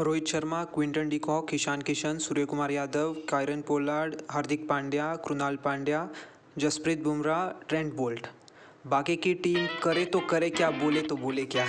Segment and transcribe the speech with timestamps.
[0.00, 6.06] Rohit Sharma, Quinton de Kock Ishan Kishan, Suryakumar Yadav, Kieron Pollard, Hardik Pandya, Krunal Pandya,
[6.58, 8.26] Jasprit Bumrah, Trent Boult.
[8.86, 11.66] बाकी की team करे तो करे क्या, बोले तो बोले क्या।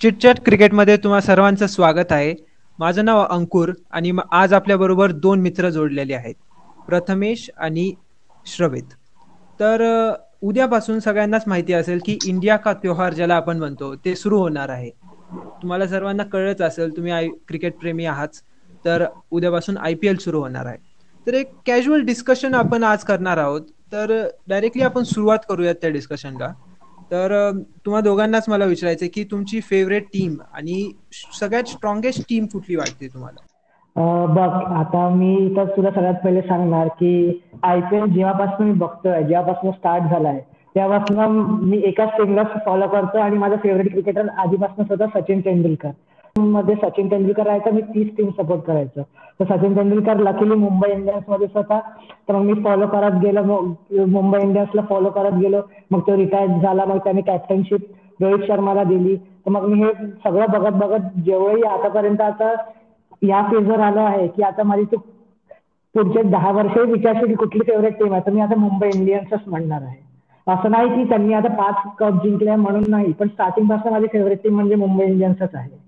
[0.00, 2.34] चिटचॅट क्रिकेटमध्ये तुम्हा सर्वांचं स्वागत आहे.
[2.78, 6.34] माझं नाव अंकुर आणि म- आज आपल्याबरोबर दोन मित्र जोडलेले आहेत.
[6.86, 7.94] प्रथमेश आणि
[8.46, 8.82] श्रवित.
[9.60, 10.10] तर
[10.42, 14.90] उद्यापासून सगळ्यांनाच माहिती असेल की इंडिया का त्योहार ज्याला आपण म्हणतो ते सुरू होणार आहे.
[15.62, 18.28] तुम्हाला सर्वांना कळलंच असेल तुम्ही आय क्रिकेट प्रेमी आहात.
[18.84, 20.78] तर उद्यापासून आय पी एल सुरू होणार आहे.
[21.26, 23.60] तर एक कॅज्युअल डिस्कशन आपण आज करणार आहोत.
[23.92, 26.54] तर डायरेक्टली आपण सुरुवात करूयात त्या डिस्कशनला
[27.14, 27.32] तर
[27.86, 30.92] तुम्हा दोघांनाच मला विचारायचं की तुमची फेवरेट टीम आणि
[31.40, 33.44] सगळ्यात स्ट्रॉंगेस्ट टीम कुठली वाटते तुम्हाला?
[34.26, 39.22] बघ आता मी तर तुला सगळ्यात पहिले सांगणार की आय पी एल जेव्हापासून मी बघतोय
[39.22, 40.38] जेव्हापासून स्टार्ट झालाय
[40.74, 41.36] तेव्हापासून
[41.68, 45.90] मी एकाच टीमला फॉलो करतो आणि माझा फेवरेट क्रिकेटर आधीपासून सुद्धा सचिन तेंडुलकर.
[46.36, 49.02] मध्ये सचिन तेंडुलकर आहे मी तीच टीम सपोर्ट करायचो.
[49.40, 51.78] तर सचिन तेंडुलकर लकीली मुंबई इंडियन्समध्ये होता.
[52.28, 53.42] तर मग मी फॉलो करत गेलो
[54.06, 55.60] मुंबई इंडियन्सला फॉलो करत गेलो.
[55.92, 57.86] मग तो रिटायर्ड झाला मग त्याने कॅप्टनशिप
[58.20, 59.16] रोहित शर्माला दिली.
[59.16, 59.92] तर मग मी हे
[60.24, 62.52] सगळं बघत बघत जेवढंही आतापर्यंत आता
[63.22, 64.96] या फेजवर आलो आहे की आता माझी तू
[65.94, 69.82] पुढचे दहा वर्ष विचारशील की कुठली फेवरेट टीम आहे तर मी आता मुंबई इंडियन्सच म्हणणार
[69.82, 69.96] आहे.
[70.46, 74.54] असं नाही की त्यांनी आता पाच कप जिंकले म्हणून नाही पण स्टार्टिंगपासून माझी फेवरेट टीम
[74.54, 75.83] म्हणजे मुंबई इंडियन्सच आहे.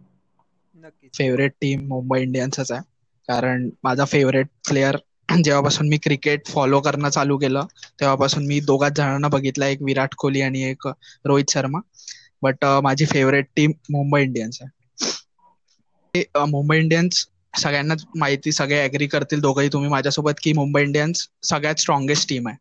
[1.15, 2.81] फेवरेट टीम मुंबई इंडियन्सच आहे.
[3.29, 4.97] कारण माझा फेवरेट प्लेअर
[5.39, 7.67] जेव्हापासून मी क्रिकेट फॉलो करणं चालू केलं
[8.01, 9.64] तेव्हापासून मी दोघाच जणांना बघितलं.
[9.67, 10.87] एक विराट कोहली आणि एक
[11.25, 11.79] रोहित शर्मा.
[12.42, 14.70] बट माझी फेवरेट टीम मुंबई इंडियन्स आहे.
[16.47, 22.29] मुंबई इंडियन्स सगळ्यांनाच माहिती सगळे अग्री करतील दोघंही तुम्ही माझ्यासोबत की मुंबई इंडियन्स सगळ्यात स्ट्रॉंगेस्ट
[22.29, 22.57] टीम आहे.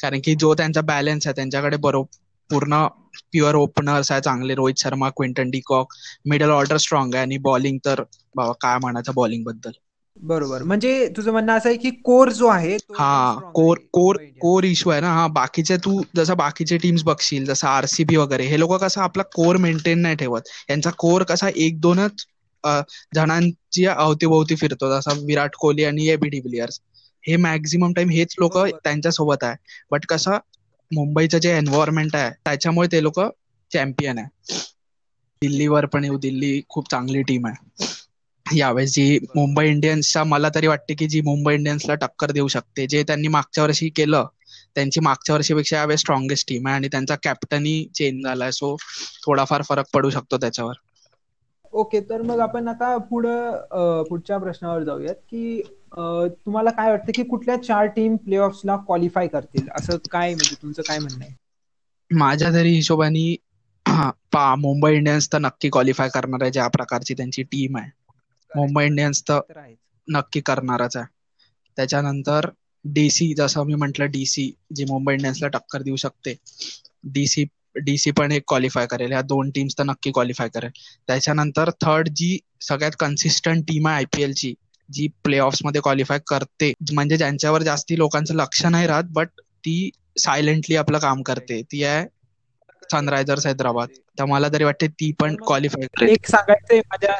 [0.00, 2.86] कारण की जो त्यांचा बॅलन्स आहे त्यांच्याकडे बरोबर पूर्ण
[3.32, 4.54] प्युअर ओपनर्स आहे चांगले.
[4.54, 5.94] Rohit Sharma Quinton de Kock
[6.26, 8.02] middle order strong आहे आणि बॉलिंग तर
[8.34, 9.72] बाबा काय म्हणायचं बॉलिंगबद्दल?
[10.22, 10.62] बरोबर.
[10.62, 14.16] म्हणजे तुझं म्हणणं असं आहे की कोर जो आहे हा कोर कोर.
[14.40, 15.12] कोर इश्यू आहे ना.
[15.12, 19.56] हा बाकीचे तू जसं बाकीचे टीम्स बघशील जसं आरसीबी वगैरे हे लोक कसं आपला कोर
[19.58, 20.42] मेंटेन नाही ठेवत.
[20.70, 22.24] यांचा कोर कसा एक दोनच
[23.14, 24.90] जणांची अवतीभोवती फिरतो.
[24.90, 26.80] जसा विराट कोहली आणि एबी डिव्हिलियर्स
[27.24, 28.58] हे मॅक्झिमम टाइम हेच लोक.
[28.74, 29.56] त्यांच्यासोबत आहे.
[29.90, 30.38] बट कसं
[30.90, 33.20] मुंबईचं जे एन्व्हायरमेंट आहे त्याच्यामुळे ते लोक
[33.70, 34.28] चॅम्पियन आहे.
[35.42, 37.86] दिल्लीवर पण येऊ दिल्ली खूप चांगली टीम आहे.
[38.46, 43.02] यावेळेस जी मुंबई इंडियन्सच्या मला तरी वाटते की जी मुंबई इंडियन्सला टक्कर देऊ शकते जे
[43.02, 44.26] त्यांनी मागच्या वर्षी केलं
[44.76, 48.50] त्यांची मागच्या वर्षीपेक्षा यावेळेस स्ट्रॉंगेस्ट टीम आहे आणि त्यांचा कॅप्टनही चेंज झालाय.
[48.52, 48.76] सो
[49.22, 50.74] थोडाफार फरक पडू शकतो त्याच्यावर.
[51.74, 55.60] ओके तर मग आपण आता पुढं पुढच्या प्रश्नावर जाऊयात की
[55.92, 59.68] तुम्हाला काय वाटतं की कुठल्या चार टीम प्लेऑफ्सला क्वालिफाय करतील?
[59.72, 61.34] असं काय म्हणजे तुमचं काय म्हणणं आहे?
[62.10, 63.34] माझ्या तरी हिशोबाने
[64.32, 67.90] पा मुंबई इंडियन्स तर नक्की क्वालिफाय करणार आहे ज्या प्रकारची त्यांची टीम आहे.
[68.50, 69.40] मुंबई इंडियन्स तर
[70.08, 71.06] नक्की करणारच आहे.
[71.78, 72.48] त्याच्यानंतर
[72.84, 76.34] डीसी जसं मी म्हंटल डीसी जी मुंबई इंडियन्सला टक्कर देऊ शकते
[77.10, 77.44] डीसी
[77.76, 79.12] डीसी पण एक क्वालिफाय करेल.
[79.12, 80.70] ह्या दोन टीम्स तर नक्की क्वालिफाय करेल.
[81.06, 84.54] त्याच्यानंतर थर्ड जी सगळ्यात कन्सिस्टंट टीम आहे आयपीएल ची
[84.88, 86.72] जी प्ले मध्ये क्वालिफाय करते.
[86.92, 91.62] म्हणजे ज्यांच्यावर जास्ती लोकांचं लक्ष नाही राहत बट ती सायलेंटली आपलं काम करते.
[91.62, 92.06] ती आहे
[92.92, 93.88] सनरायझर्स हैदराबाद.
[94.18, 96.08] तर मला तरी वाटते ती पण क्वालिफाय करेल.
[96.08, 97.14] एक सांगायचंय माझ्या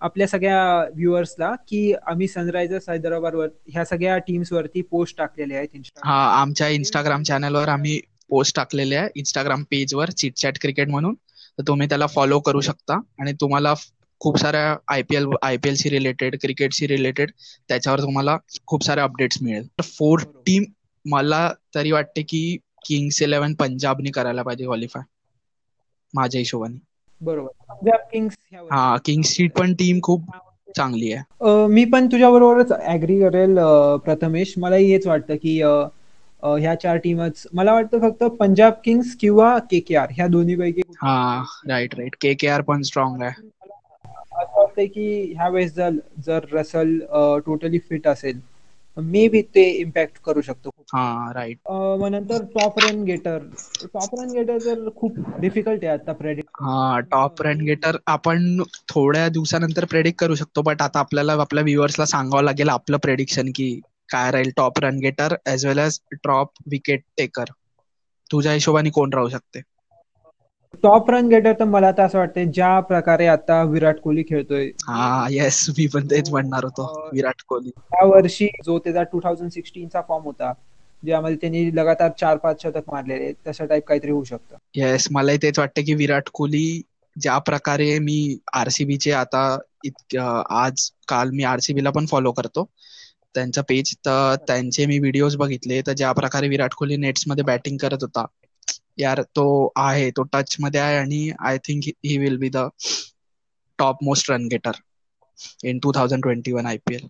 [0.00, 0.58] आपल्या सगळ्या
[0.94, 5.90] व्ह्युअर्सला की आम्ही सनरायझर्स हैदराबाद वर ह्या सगळ्या टीम्स वरती पोस्ट टाकलेले आहेत.
[6.04, 11.14] हा आमच्या इंस्टाग्राम चॅनलवर आम्ही पोस्ट टाकलेले आहे इंस्टाग्राम पेजवर चिटचॅट क्रिकेट म्हणून.
[11.58, 13.00] तर तुम्ही त्याला फॉलो करू शकता.
[13.20, 13.74] आणि तुम्हाला
[14.20, 17.30] खूप साऱ्या आयपीएल आयपीएल सी रिलेटेड क्रिकेटशी रिलेटेड
[17.68, 19.66] त्याच्यावर तुम्हाला खूप सारे अपडेट्स मिळेल.
[19.68, 20.26] तर फोर्थ.
[20.46, 20.64] टीम
[21.04, 25.02] मला तरी वाटते की किंग्स इलेव्हन पंजाबनी करायला पाहिजे क्वालिफाय
[26.14, 26.78] माझ्या हिशोबाने.
[27.20, 27.50] बरोबर.
[27.68, 28.36] पंजाब किंग्स.
[28.72, 30.24] हा किंग्सची पण टीम खूप
[30.76, 31.66] चांगली आहे.
[31.66, 33.58] मी पण तुझ्या बरोबरच ऍग्री करेल
[34.04, 34.54] प्रथमेश.
[34.58, 35.60] मलाही हेच वाटतं की
[36.42, 40.82] ह्या चार टीमच मला वाटतं फक्त पंजाब किंग्स किंवा के के आर ह्या दोन्ही पैकी
[41.02, 43.32] हा right right K K R पण स्ट्रॉंग आहे.
[44.32, 45.90] असं वाटतंय की ह्या वेळेस जर
[46.26, 46.98] जर रसल
[47.46, 48.40] टोटली फिट असेल
[48.96, 53.38] मे बी ते इम्पॅक्ट करू शकतो हा राईट मग नंतर top run getter
[53.84, 58.62] top run getter तर खूप डिफिकल्ट आहे आता प्रेडिक्ट हा टॉप रन गेटर आपण
[58.94, 63.70] थोड्या दिवसानंतर प्रेडिक्ट करू शकतो बट आता आपल्याला आपल्या व्ह्युअर्सला सांगावं लागेल आपलं प्रेडिक्शन की
[64.08, 67.52] काय राहील top run getter as well as top wicket taker
[68.30, 69.62] तुझ्या हिशोबाने कोण राहू शकते?
[70.82, 74.70] टॉप रन गेटर तर मला तर असं वाटतंय ज्या प्रकारे आता विराट कोहली खेळतोय.
[74.82, 77.70] हा येस मी पण तेच म्हणणार होतो विराट कोहली.
[77.84, 80.52] त्या वर्षी जो त्याचा टू थाउजंड सिक्स्टीनचा फॉर्म होता
[81.02, 84.56] ज्यामध्ये त्यांनी लगातार चार पाच शतक मारलेले तसं टाईप काहीतरी होऊ शकतं.
[84.74, 86.82] येस मलाही तेच वाटतं की विराट कोहली
[87.16, 88.18] ज्या प्रकारे मी
[88.54, 89.40] आरसीबीचे आता
[90.58, 92.68] आज काल मी आरसीबी ला पण फॉलो करतो.
[93.34, 95.80] त्यांचा पेज तर त्यांचे मी व्हिडिओज बघितले.
[95.86, 98.24] तर ज्या प्रकारे विराट कोहली नेट्समध्ये बॅटिंग करत होता
[98.98, 99.44] यार तो
[99.76, 102.66] आहे तो टच मध्ये आहे आणि I think he will be the
[103.78, 104.80] top most run getter
[105.64, 107.06] in two thousand twenty one I P L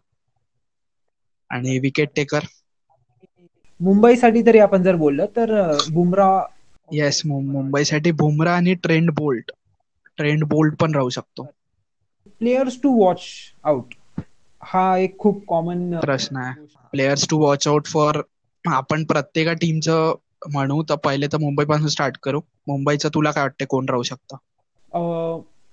[1.51, 2.45] आणि विकेट टेकर
[3.81, 6.41] मुंबईसाठी तरी आपण जर बोललं तर अं, बुमराह
[6.89, 9.51] येस मुंबईसाठी बुमरा आणि ट्रेंड बोल्ट.
[10.17, 11.43] ट्रेंड बोल्ट पण राहू शकतो.
[12.41, 13.21] प्लेयर्स टू वॉच
[13.65, 13.95] आउट
[14.63, 16.55] हा एक खूप कॉमन प्रश्न आहे.
[16.93, 18.21] Players to watch out for
[18.65, 20.15] आपण प्रत्येका टीमचं
[20.53, 22.41] म्हणू तर पहिले तर मुंबईपासून स्टार्ट करू.
[22.67, 24.37] मुंबईचं तुला काय वाटतं कोण राहू शकतं?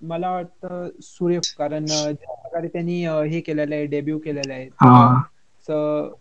[0.01, 5.21] मला वाटतं सूर्य कारण ज्या प्रकारे त्यांनी हे केलेलं आहे डेब्यू केलेलं आहे हा.
[5.59, 6.11] असं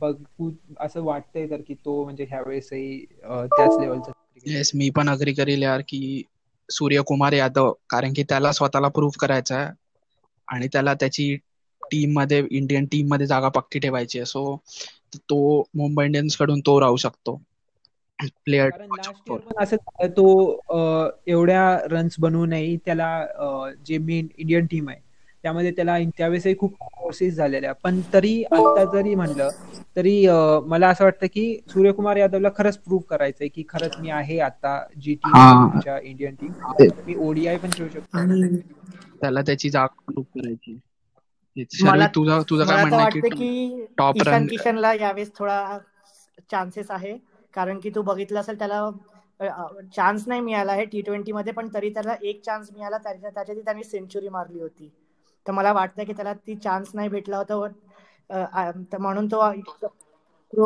[0.00, 0.50] बघू
[0.80, 4.12] असं वाटतंय तर की तो म्हणजे ह्यावेळेसही त्याच लेवलचा
[4.46, 6.22] येस मी पण अग्री करेल यार की
[6.68, 9.70] सूर्यकुमार यादव कारण की त्याला स्वतःला प्रूव्ह करायचं आहे.
[10.48, 11.36] आणि त्याला त्याची
[11.90, 14.26] टीममध्ये इंडियन टीममध्ये जागा पक्की ठेवायची आहे.
[14.26, 14.56] सो
[15.16, 17.40] तो मुंबई इंडियन्सकडून तो राहू शकतो.
[18.18, 19.76] पण असं
[20.16, 20.60] तो
[21.26, 25.00] एवढ्या रन्स बनवूनही त्याला अं, जे मेन इंडियन टीम आहे
[25.42, 29.48] त्यामध्ये त्याला त्यावेळेसही खूप कोर्सेस झालेल्या पण तरी आता जरी म्हणलं
[29.96, 30.26] तरी
[30.66, 35.14] मला असं वाटतं की सूर्यकुमार यादवला खरंच प्रूव्ह करायचंय की खरंच मी आहे आता जी
[35.14, 35.68] टीम हा.
[35.72, 36.52] तुमच्या इंडियन टीम
[37.06, 38.18] मी ओडीआय पण खेळू शकतो.
[39.20, 40.78] त्याला त्याची जागा प्रूव्ह करायची
[41.82, 45.78] मला तुझं तुझं काय म्हणणं की ईशान run- किशनला यावेळेस थोडा
[46.50, 47.16] चान्सेस आहे.
[47.54, 48.90] कारण की तू बघितलं असेल त्याला
[49.96, 53.58] चान्स नाही मिळाला आहे टी ट्वेंटी मध्ये पण तरी त्याला एक चान्स मिळाला त्याच्या त्याच्यात
[53.58, 54.90] त्यांनी सेंचुरी मारली होती.
[55.46, 59.50] तर मला वाटतं की त्याला ती चान्स नाही भेटला होता म्हणून तो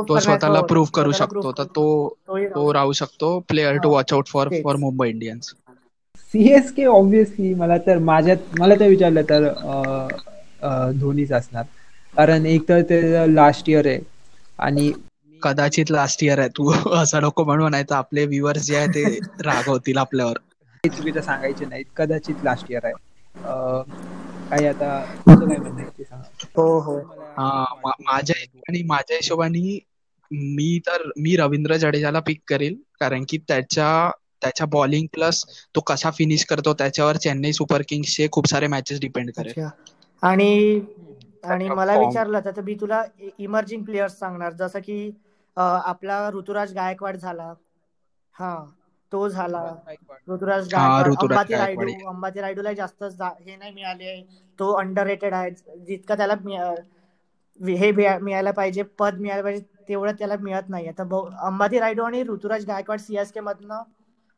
[0.09, 1.53] तो स्वतःला प्रूव्ह करू शकतो.
[1.53, 1.85] तर तो
[2.55, 3.39] तो राहू शकतो.
[3.49, 3.91] Player to.
[3.91, 4.49] Watch out for.
[4.65, 5.55] For Mumbai Indians
[6.33, 9.49] CSK obviously मला तर माझ्यात मला तर विचारलं तर
[10.93, 11.65] धोनीच असणार.
[12.15, 13.01] कारण एक तर ते
[13.35, 13.99] लास्ट इयर आहे
[14.59, 14.93] आणि
[15.43, 16.49] कदाचित लास्ट इयर आहे.
[16.49, 19.05] तू असं नको म्हणू नाही तर आपले व्ह्युअर्स जे आहे ते
[19.43, 20.39] रागवतील आपल्यावर.
[20.85, 21.85] हे चुकीचं सांगायचे नाहीत.
[21.93, 22.95] कदाचित लास्ट इयर आहे.
[24.51, 24.91] काही आता
[26.57, 26.99] हो हो.
[27.39, 27.65] हा
[28.01, 28.37] माझ्या
[28.69, 29.79] आणि माझ्या हिशोबाने
[30.31, 32.75] मी तर मी रवींद्र जडेजाला पिक करेल.
[33.01, 34.11] कारण की त्याच्या
[34.43, 35.45] त्याच्या बॉलिंग प्लस
[35.75, 39.55] तो कसा फिनिश करतो त्याच्यावर चेन्नई सुपर किंग्सचे खूप सारे मॅचेस डिपेंड करेल.
[40.23, 40.81] आणि
[41.45, 41.97] आणि मला.
[41.97, 43.03] विचारलं तर मी तुला
[43.39, 44.53] इमर्जिंग प्लेयर्स सांगणार.
[44.53, 45.11] जसं की
[45.57, 47.53] आपला ऋतुराज गायकवाड झाला.
[48.35, 48.55] हा
[49.13, 49.63] तो झाला.
[50.29, 51.87] ऋतुराज अंबाती रायडू.
[52.09, 54.21] अंबाती रायडूला जास्त हे नाही मिळाले
[54.59, 55.51] तो अंडर रेटेड आहे.
[55.79, 56.35] जितकं त्याला
[57.61, 61.03] हे मिळा- मिळायला पाहिजे पद मिळायला पाहिजे तेवढं त्याला मिळत नाही आता
[61.41, 63.83] अंबाती रायडू आणि ऋतुराज गायकवाड सीएसके मधनं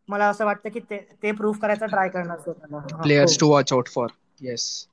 [0.09, 2.39] मला असं वाटतं की ते ते प्रूव्ह करायचा ट्राय करणार
[3.03, 3.39] players.
[3.41, 4.09] To watch out for
[4.41, 4.87] yes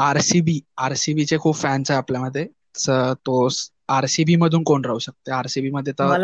[0.00, 2.46] RCB RCB चे खूप फॅन्स आहे आपल्यामध्ये.
[3.16, 3.48] तो
[3.90, 5.32] आरसीबी मधून कोण राहू शकते?
[5.32, 6.16] आरसीबी मध्ये तर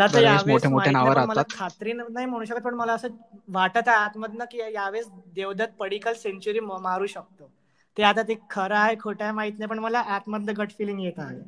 [0.47, 1.45] मोठे मोठे नावं राहतात.
[1.51, 3.07] खात्री नाही म्हणू शकत पण मला असं
[3.49, 7.49] वाटत आहे आतमधनं की यावेळेस देवदत्त पडिकल सेंचुरी मारू शकतो.
[7.97, 11.19] ते आता ते खरं आहे खोटं आहे माहीत नाही पण मला आतमधनं गट फिलिंग येत
[11.19, 11.39] आहे.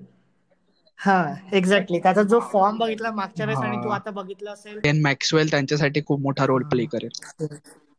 [1.00, 1.16] हा
[1.54, 3.90] एक्झॅक्टली त्याचा जो फॉर्म बघितला मागच्या वेळेस आणि तू.
[3.90, 4.78] आता बघितलं असेल.
[4.78, 7.10] ग्लेन मॅक्सवेल त्यांच्यासाठी खूप मोठा रोल प्ले करेल.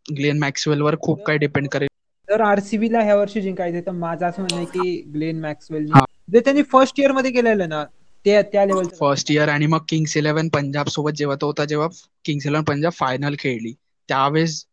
[0.07, 1.88] ग्लेन मॅक्सवेल वर खूप काही डिपेंड करेल.
[2.29, 5.87] जर आरसीबी ला ह्या वर्षी जिंकायचं तर माझं असं म्हणणं आहे की ग्लेन मॅक्सवेल.
[6.33, 7.85] जे त्यांनी फर्स्ट इयरमध्ये केलेलं ना
[8.27, 11.89] ते त्या लेवल फर्स्ट इयर आणि मग किंग्स इलेव्हन पंजाब सोबत जेव्हा तो होता जेव्हा
[12.25, 13.73] किंग्स इलेव्हन पंजाब फायनल खेळली.
[14.09, 14.65] त्यावेळेस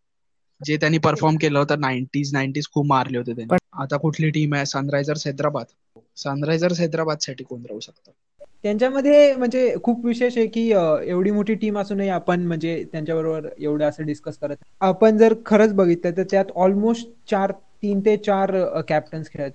[0.61, 3.57] जे त्यांनी परफॉर्म केलं होतं नाईन्टीज नाईन्टीज खूप मारले होते त्यांनी.
[3.73, 4.65] आता कुठली टीम आहे?
[4.65, 5.65] सनरायझर्स हैदराबाद.
[6.17, 8.11] सनरायझर्स हैदराबादसाठी कोण राहू शकतं?
[8.63, 14.05] त्यांच्यामध्ये म्हणजे खूप विशेष आहे की एवढी मोठी टीम असूनही आपण म्हणजे त्यांच्याबरोबर एवढं असं
[14.05, 14.55] डिस्कस करत.
[14.81, 17.51] आपण जर खरंच बघितलं तर त्यात ऑलमोस्ट चार
[17.83, 18.51] तीन ते चार
[18.87, 19.51] कॅप्टन्स खेळत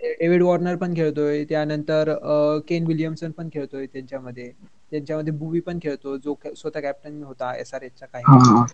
[0.00, 2.12] डेव्हिड वॉर्नर पण खेळतोय त्यानंतर
[2.68, 4.50] केन विलियमसन पण खेळतोय त्यांच्यामध्ये
[4.92, 8.64] त्यांच्यामध्ये बुवी पण खेळतो जो स्वतः कॅप्टन होता एस आर एचचा काही हा.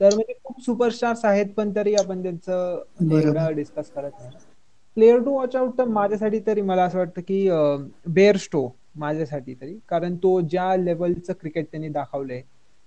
[0.00, 3.20] तर म्हणजे खूप सुपरस्टार्स आहेत पण तरी आपण त्यांचं बरोबर.
[3.20, 4.36] एवढं डिस्कस करत नाही
[4.96, 7.48] प्लेअर टू वॉच आउट तर माझ्यासाठी तरी मला असं वाटतं की
[8.08, 9.78] बेअर स्टो माझ्यासाठी तरी.
[9.88, 12.42] कारण तो ज्या लेवलचं क्रिकेट त्यांनी दाखवलंय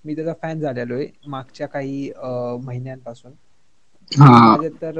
[0.05, 2.11] मी त्याचा फॅन झालेलो आहे मागच्या काही
[2.61, 3.31] महिन्यांपासून.
[4.81, 4.99] तर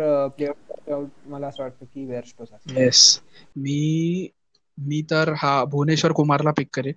[1.26, 2.78] मला असं वाटतं की असेल.
[2.78, 3.20] येस
[3.58, 4.28] मी
[4.78, 6.94] मी तर हा भुवनेश्वर कुमारला पिक करेल.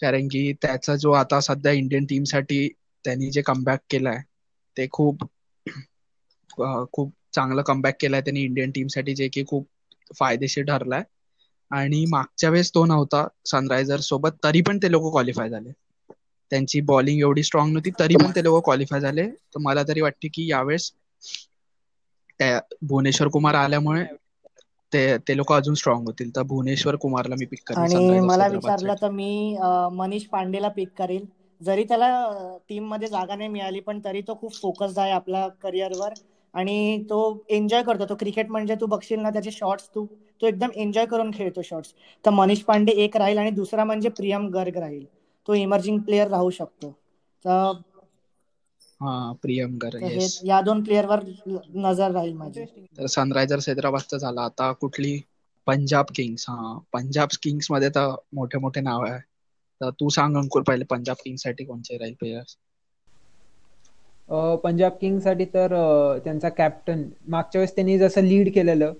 [0.00, 2.66] कारण की त्याचा जो आता सध्या इंडियन टीमसाठी
[3.04, 4.18] त्यांनी जे कमबॅक केलाय
[4.76, 5.24] ते खूप
[6.92, 9.68] खूप चांगलं कमबॅक केलाय त्यांनी इंडियन टीमसाठी जे की खूप
[10.18, 11.02] फायदेशीर ठरलाय.
[11.70, 15.70] आणि मागच्या वेळेस तो नव्हता सनरायझर्स सोबत तरी पण ते लोक क्वालिफाय झाले.
[16.52, 19.26] त्यांची बॉलिंग एवढी स्ट्रॉंग नव्हती तरी पण ते लोक क्वालिफाय झाले.
[19.28, 20.90] तर मला तरी वाटते की यावेळेस
[22.40, 24.04] त्या भुवनेश्वर कुमार आल्यामुळे
[24.92, 26.30] ते ते लोक अजून स्ट्रॉंग होतील.
[26.30, 28.46] तर भुवनेश्वर कुमारला मी पिक करेन आणि मला.
[28.46, 29.56] विचारलं तर मी
[29.92, 31.24] मनीष पांडेला पिक करेल.
[31.60, 32.08] जरी त्याला
[32.68, 36.12] टीममध्ये जागा नाही मिळाली पण तरी तो खूप फोकस्ड आहे आपल्या करिअरवर
[36.54, 37.18] आणि तो
[37.50, 38.04] एन्जॉय करतो.
[38.06, 40.06] तो क्रिकेट म्हणजे तू बघशील ना त्याचे शॉट्स तू
[40.40, 41.92] तो एकदम एन्जॉय करून खेळतो शॉट्स
[42.24, 45.04] तर मनीष पांडे एक राहील आणि दुसरा म्हणजे प्रियम गर्ग राहील.
[45.48, 46.90] तो इमर्जिंग प्लेअर राहू शकतो.
[47.44, 47.72] तर
[49.00, 49.32] हा
[49.84, 51.20] तर हे येस या दोन प्लेअरवर
[51.78, 52.64] नजर राहील माझी.
[52.98, 54.40] तर सनरायझर्स हैदराबादचं झालं.
[54.42, 55.18] आता कुठली?
[55.66, 56.44] पंजाब किंग्स.
[56.50, 59.18] हा पंजाब किंग्समध्ये तर मोठे मोठे नाव आहे.
[59.80, 62.56] तर तू सांग अंकुर पहिले पंजाब किंग्ससाठी कोणचे राहील प्लेयर्स
[64.28, 68.92] अ, पंजाब किंग्ससाठी तर अ, त्यांचा कॅप्टन मागच्या वेळेस त्यांनी जसं लीड केलेलं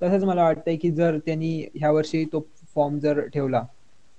[0.00, 3.62] तसंच मला वाटतंय की जर त्यांनी ह्या वर्षी तो फॉर्म जर ठेवला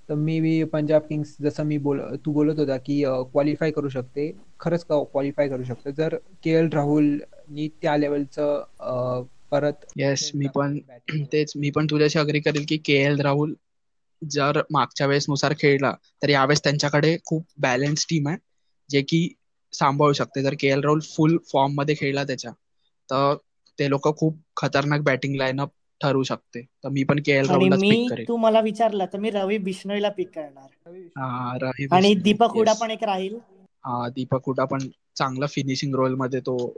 [0.09, 3.01] तर मे बी पंजाब किंग्स जसं मी बोल तू बोलत होता की
[3.31, 4.31] क्वालिफाय करू शकते.
[4.59, 5.91] खरंच क्वालिफाय करू शकते?
[5.93, 10.77] जर के एल राहुलनी त्या लेवलचं परत येस मी पण
[11.33, 13.53] तेच मी पण तुझ्याशी अग्री करेल की के एल राहुल
[14.21, 18.37] जर मागच्या वेळेस नुसार खेळला तर यावेळेस त्यांच्याकडे खूप बॅलन्स टीम आहे
[18.89, 19.27] जे की
[19.73, 20.41] सांभाळू शकते.
[20.43, 22.51] जर के एल राहुल फुल फॉर्ममध्ये खेळला त्याच्या
[23.09, 23.35] तर
[23.79, 25.69] ते लोक खूप खतरनाक बॅटिंग लाईनअप
[26.01, 26.61] ठरू शकते.
[26.61, 30.09] तर मी पण के एल आणि राहुललाच मी तू मला विचारलं तर मी रवी बिश्नोईला
[30.09, 30.89] पिक करणार.
[31.17, 32.73] हा, रवी आणि दीपक हुडा.
[32.73, 33.37] पण एक राहील.
[33.85, 34.77] हा दीपक हुडा पण
[35.15, 36.77] चांगला फिनिशिंग रोलमध्ये तो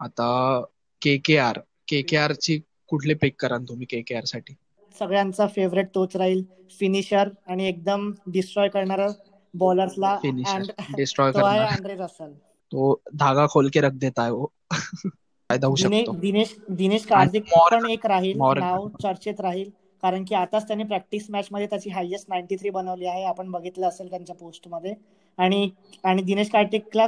[0.00, 0.60] आता
[1.02, 1.58] के के आर
[1.88, 4.54] के के आर ची कुठले पिक कराल तुम्ही के के आरसाठी?
[4.98, 6.42] सगळ्यांचा फेवरेट तोच राहील
[6.78, 9.06] फिनिशर आणि एकदम डिस्ट्रॉय करणारा
[9.54, 12.28] बॉलर्सला फिनिशर डिस्ट्रॉय करणार.
[12.72, 14.46] तो धागा खोल के रख देता है वो.
[15.50, 16.12] फायदा होऊ शकतो.
[16.14, 18.42] दिनेश दिनेश कार्तिक पण एक राहील.
[18.54, 19.70] नाव चर्चेत राहील.
[20.02, 23.86] कारण की आताच त्यांनी प्रॅक्टिस मॅच मध्ये त्याची हायएस्ट नाईन्टी थ्री बनवली आहे आपण बघितलं
[23.88, 24.94] असेल त्यांच्या पोस्टमध्ये
[25.38, 25.68] आणि
[26.04, 27.06] आणि दिनेश कार्तिकला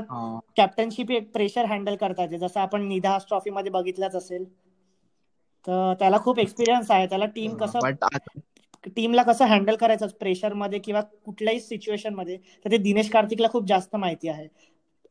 [0.56, 4.44] कॅप्टनशिप एक प्रेशर हँडल करता येते जसं आपण निदास ट्रॉफी मध्ये बघितलंच असेल.
[5.66, 7.06] तर त्याला खूप एक्सपिरियन्स आहे.
[7.08, 7.80] त्याला टीम कसं
[8.96, 14.28] टीमला कसं हँडल करायचं प्रेशरमध्ये किंवा कुठल्याही सिच्युएशनमध्ये तर ते दिनेश कार्तिकला खूप जास्त माहिती
[14.28, 14.46] आहे.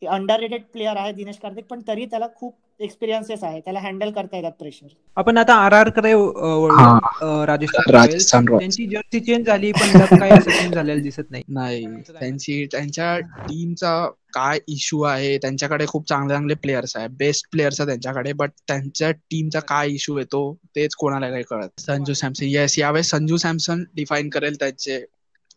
[0.02, 4.38] अंडर रेटेड प्लेअर आहे दिनेश कार्तिक पण तरी त्याला खूप एक्सपिरियन्सेस आहे त्याला हँडल करता
[4.38, 6.12] येतात प्रेशर आपण आता आर आरकडे.
[6.14, 7.44] हा.
[7.46, 8.46] राजस्थान.
[8.48, 11.44] त्यांची जर्सी चेंज झाली पण त्यात काही असं चेंज झालेलं दिसत नाही.
[11.50, 11.86] नाही.
[12.12, 13.94] त्यांची त्यांच्या टीमचा
[14.34, 15.38] काय इश्यू आहे?
[15.38, 20.18] त्यांच्याकडे खूप चांगले चांगले प्लेयर्स आहे बेस्ट प्लेयर्स आहे त्यांच्याकडे बट त्यांच्या टीमचा काय इश्यू
[20.18, 20.42] येतो
[20.76, 22.46] तेच कोणाला काही कळत संजू सॅमसन.
[22.46, 25.00] येस यावेळेस संजू सॅमसन डिफाईन करेल त्याचे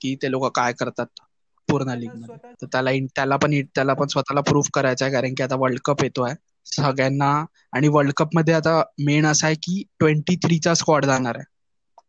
[0.00, 1.06] की ते लोक काय करतात
[1.68, 2.10] पूर्ण लीग
[2.64, 6.32] त्याला त्याला पण त्याला पण स्वतःला प्रूव्ह करायचं आहे कारण की आता वर्ल्ड कप येतोय.
[6.64, 7.44] सगळ्यांना.
[7.72, 11.44] आणि वर्ल्ड कपमध्ये आता मेन असं आहे की ट्वेंटी थ्रीचा स्क्वॉड जाणार आहे.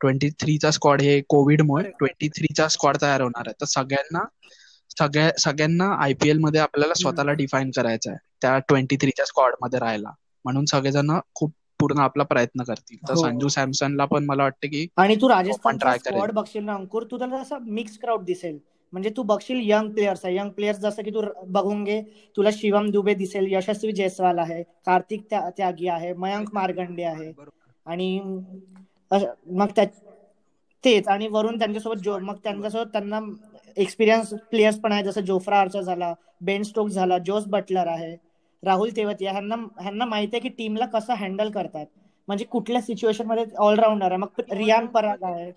[0.02, 3.54] ट्वेंटी थ्रीचा स्क्वॉड हे कोविडमुळे ट्वेंटी थ्रीचा स्क्वॉड तयार होणार आहे.
[3.62, 4.20] तर सगळ्यांना
[5.00, 8.20] सगळ्या सगळ्यांना आयपीएलमध्ये आपल्याला स्वतःला डिफाईन करायचं आहे.
[8.42, 10.10] त्या ट्वेंटी थ्रीच्या स्क्वॉडमध्ये राहायला.
[10.46, 12.98] म्हणून सगळेजण खूप पूर्ण आपला प्रयत्न करतील.
[13.10, 13.22] तर हो.
[13.22, 15.28] संजू सॅमसनला पण मला वाटतं की आणि तू
[15.86, 15.98] करेल.
[15.98, 18.60] स्क्वॉड बघशील ना अंकुर तू त्याला असं मिक्स क्राऊड दिसेल.
[18.96, 20.36] म्हणजे तू बघशील यंग प्लेयर्स आहे.
[20.36, 22.02] यंग प्लेयर्स जसं की तू बघून घे.
[22.38, 24.64] तुला शिवम दुबे दिसेल यशस्वी जयस्वाल आहे.
[24.64, 26.14] कार्तिक त्या- त्यागी आहे.
[26.14, 27.32] मयंक मार्गंडे आहे.
[27.86, 28.20] आणि
[29.48, 29.86] मग त्या
[30.86, 31.08] तेच.
[31.08, 33.20] आणि वरून त्यांच्यासोबत जो मग त्यांच्यासोबत त्यांना
[33.78, 38.16] एक्सपिरियन्स प्लेयर्स पण आहे जसं जोफ्रा आर्चर झाला बेन स्टोक झाला जोस बटलर आहे
[38.64, 39.32] राहुल तेवतिया.
[39.32, 41.86] ह्यांना ह्यांना माहिती आहे की टीमला कसं हँडल करतात.
[42.28, 44.18] म्हणजे कुठल्या सिच्युएशनमध्ये ऑलराऊंडर आहे.
[44.18, 45.52] मग रियान पराग आहे.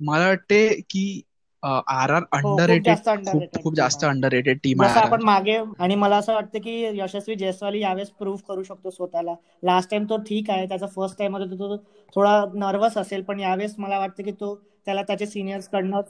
[0.00, 1.22] मला वाटते की
[1.62, 4.04] आर आर खूप अंडर रेटेड जास्त खूप underrated खूप team जास्त.
[4.04, 8.38] अंडर रेटेड टीम आहे आपण मागे आणि मला असं वाटतं की यशस्वी जयस्वाल यावेळेस प्रूव्ह
[8.48, 9.34] करू शकतो स्वतःला.
[9.64, 11.76] लास्ट टाइम तो ठीक आहे त्याचा फर्स्ट टाइममध्ये तो
[12.14, 14.54] थोडा नर्वस असेल पण यावेळेस मला वाटतं की तो
[14.84, 16.00] त्याला त्याच्या सिनियर्स कडनं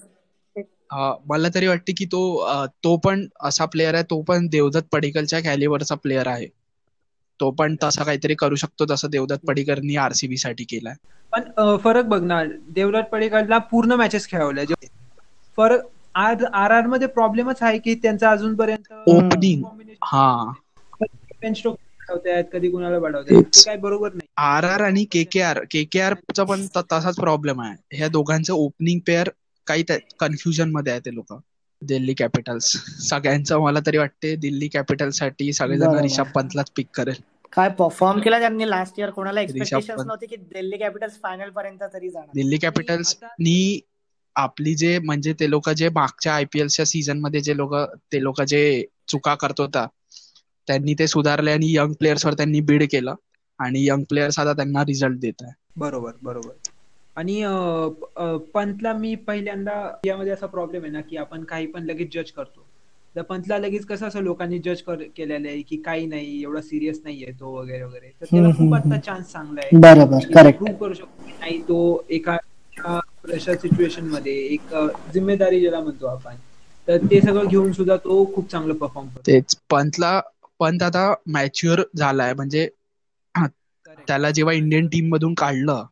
[0.92, 2.44] अं, मला तरी वाटते की तो
[2.84, 6.46] तो पण असा प्लेअर आहे तो पण देवदत्त पडिकलच्या कॅलिबरचा प्लेअर आहे.
[7.40, 10.94] तो पण तसा काहीतरी करू शकतो जसं देवदत्त पडिकरनी आरसीबी साठी केलाय.
[11.32, 14.88] पण फरक बघ ना देवराज पडेकरला पूर्ण मॅचेस खेळवल्या जे-
[15.58, 19.62] फरक आर आर आरमध्ये प्रॉब्लेमच आहे की त्यांचा अजूनपर्यंत ओपनिंग
[20.04, 20.52] हा.
[22.52, 22.98] कधी कुणाला
[23.64, 24.26] काय बरोबर नाही.
[24.36, 27.74] आर आर आणि के के आर के के आर चा पण तसाच प्रॉब्लेम आहे.
[27.92, 29.28] ह्या दोघांचं ओपनिंग पेअर
[29.66, 29.82] काही
[30.20, 31.32] कन्फ्युजनमध्ये आहे ते लोक.
[31.82, 32.66] दिल्ली कॅपिटल्स
[33.08, 35.98] सगळ्यांचं मला तरी वाटते दिल्ली कॅपिटल्ससाठी सगळेजण.
[35.98, 37.20] रिषभ पंतलाच पिक करेल.
[37.52, 39.94] काय परफॉर्म केला त्यांनी लास्ट इयर कोणाला एक्सपेक्टेशन.
[39.96, 42.34] नव्हती की दिल्ली कॅपिटल्स फायनल पर्यंत तरी जाणार?
[42.34, 43.80] दिल्ली कॅपिटल्स नी
[44.36, 47.74] आपली जे म्हणजे ते लोक जे मागच्या आयपीएलच्या सीझनमध्ये जे लोक
[48.12, 48.62] ते लोक जे
[49.08, 49.86] चुका करत होता
[50.68, 53.14] त्यांनी ते सुधारले आणि यंग प्लेयर्सवर त्यांनी बीड केलं
[53.58, 55.52] आणि यंग प्लेयर्स आता त्यांना रिझल्ट देत आहे.
[55.76, 56.52] बरोबर बरोबर.
[57.16, 57.42] आणि
[58.54, 59.74] पंतला मी पहिल्यांदा
[60.06, 62.66] यामध्ये असा प्रॉब्लेम आहे ना की आपण काही पण लगेच जज करतो.
[63.16, 67.32] तर पंतला लगेच कसं असं लोकांनी जज केलेलं आहे की काही नाही एवढा सिरियस नाहीये
[67.40, 68.10] तो वगैरे वगैरे.
[68.20, 69.78] तर त्याला खूप आता चान्स चांगला आहे.
[69.80, 72.36] बरोबर करेक्ट प्रूव्ह करू शकतो की नाही तो एका
[73.24, 76.36] प्रेशर सिच्युएशनमध्ये एक अं, जिम्मेदारी ज्याला म्हणतो आपण
[76.88, 79.22] तर ते सगळं घेऊन सुद्धा तो खूप चांगलं परफॉर्म करतो.
[79.26, 80.20] तेच पंतला
[80.60, 82.32] पंत आता मॅच्युअर झालाय.
[82.34, 82.68] म्हणजे
[83.98, 85.84] त्याला जेव्हा इंडियन टीम मधून काढलं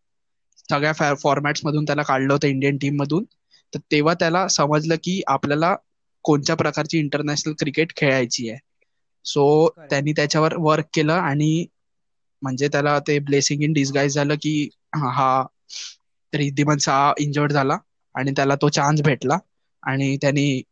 [0.71, 3.25] सगळ्या फॉर्मॅट्स मधून त्याला काढलं होतं इंडियन टीम मधून
[3.73, 5.75] तर तेव्हा त्याला समजलं की आपल्याला
[6.25, 8.59] कोणत्या प्रकारची इंटरनॅशनल क्रिकेट खेळायची आहे.
[9.25, 9.69] सो.
[9.91, 11.67] त्यांनी त्याच्यावर वर्क केलं आणि
[12.43, 15.43] म्हणजे त्याला ते ब्लेसिंग इन डिस्गाईज झालं की हा
[16.33, 17.77] रिद्धिमन सहा इंजर्ड झाला
[18.15, 19.39] आणि त्याला तो चान्स भेटला.
[19.83, 20.63] आणि त्यांनी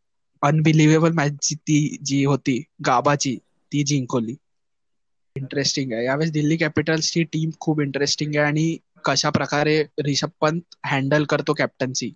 [0.43, 3.35] अनबिलिव्हेबल मॅच ती जी होती गाबाची
[3.71, 4.35] ती जिंकवली.
[5.35, 6.03] इंटरेस्टिंग आहे.
[6.05, 12.11] यावेळेस दिल्ली कॅपिटल्सची टीम खूप इंटरेस्टिंग आहे आणि कशा प्रकारे रिषभ पंत हँडल करतो कॅप्टन्सी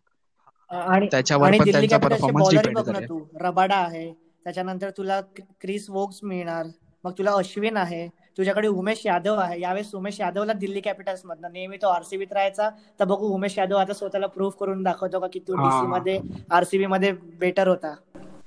[0.90, 3.10] आणि त्याच्यावर पण त्यांचा परफॉर्मन्स डिपेंड करेल.
[3.38, 4.12] रबाडा आहे.
[4.46, 5.20] त्याच्यानंतर तुला
[5.62, 6.66] क्रिस वोक्स मिळणार.
[7.04, 8.08] मग तुला अश्विन आहे.
[8.38, 9.62] तुझ्याकडे उमेश यादव आहे.
[9.62, 12.70] यावेळेस उमेश यादवला दिल्ली कॅपिटल्स मधनं नेहमी तो आरसीबीत राहायचा.
[12.70, 15.56] तर बघू उमेश यादव आता स्वतःला प्रूव्ह करून दाखवतो का की तू.
[15.56, 16.20] डीसी मध्ये
[16.52, 17.96] आरसीबी मध्ये बेटर होता.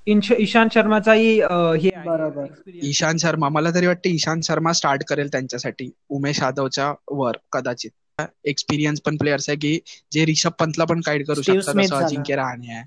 [0.07, 2.47] इंश- इशांत शर्माचाही हे आहे, बरोबर.
[2.83, 5.91] ईशांत शर्मा मला तरी वाटतं ईशांत शर्मा स्टार्ट करेल त्यांच्यासाठी.
[6.09, 8.23] उमेश यादवच्या वर कदाचित.
[8.45, 9.81] एक्सपिरियन्स पण प्लेयर्स आहे की
[10.13, 11.97] जे रिषभ पंतला पण गाईड करू शकतात असं.
[12.05, 12.85] अजिंक्य रहाणे आहे.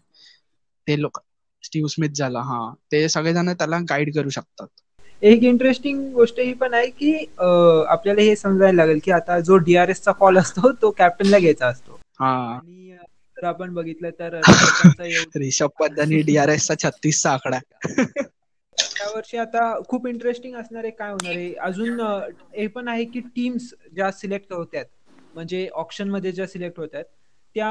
[0.87, 1.19] ते लोक
[1.63, 2.73] स्टीव्ह स्मिथ झाला हा.
[2.91, 4.67] ते सगळेजण त्याला गाईड करू शकतात.
[5.21, 7.13] एक इंटरेस्टिंग गोष्ट ही पण आहे की
[7.87, 11.99] आपल्याला हे समजायला लागेल की आता जो डीआरएस चा कॉल असतो तो कॅप्टनला घ्यायचा असतो.
[12.19, 12.31] हा.
[12.55, 12.91] आणि
[13.37, 14.39] जर आपण बघितलं तर
[15.35, 17.59] रिषभ पंत आणि DRS चा छत्तीसचा आकडा.
[17.85, 18.23] आहे.
[19.01, 21.53] यावर्षी आता खूप इंटरेस्टिंग असणार आहे काय होणार आहे?
[21.53, 21.99] अजून
[22.55, 24.85] हे पण आहे की टीम्स ज्या सिलेक्ट होत्यात
[25.35, 27.03] म्हणजे ऑप्शनमध्ये ज्या सिलेक्ट होत्यात
[27.55, 27.67] त्या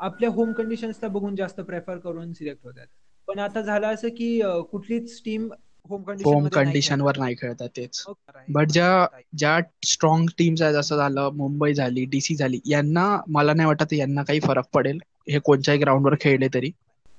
[0.00, 2.86] आपल्या होम कंडिशन्सला बघून जास्त प्रेफर करून सिलेक्ट होत्यात.
[3.28, 5.48] पण आता झालं असं की कुठलीच टीम
[5.86, 7.54] होम कंडिशन वर नाही खेळत.
[7.60, 8.04] आहे तेच.
[8.48, 13.66] बट ज्या ज्या स्ट्रॉंग टीम्स आहेत जसं झालं मुंबई झाली डीसी झाली यांना मला नाही
[13.66, 14.98] वाटत यांना काही फरक पडेल.
[15.30, 16.70] हे कोणत्याही ग्राउंडवर खेळले तरी.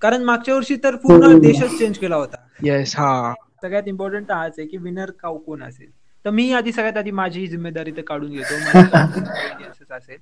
[0.02, 1.40] कारण मागच्या वर्षी तर पूर्ण हो.
[1.40, 2.38] देशच चेंज केला होता.
[2.64, 3.34] येस हा.
[3.62, 5.90] सगळ्यात इम्पॉर्टंट हाच आहे की विनर का कोण असेल?
[6.26, 8.56] तर मी आधी सगळ्यात आधी माझी जिम्मेदारी तर काढून घेतो.
[9.92, 10.18] असेल.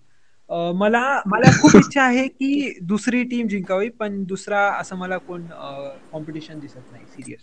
[0.76, 5.42] मला मला खूप इच्छा आहे की दुसरी टीम जिंकावी पण दुसरा असं मला कोण
[6.12, 7.40] कॉम्पिटिशन दिसत नाही सिरियस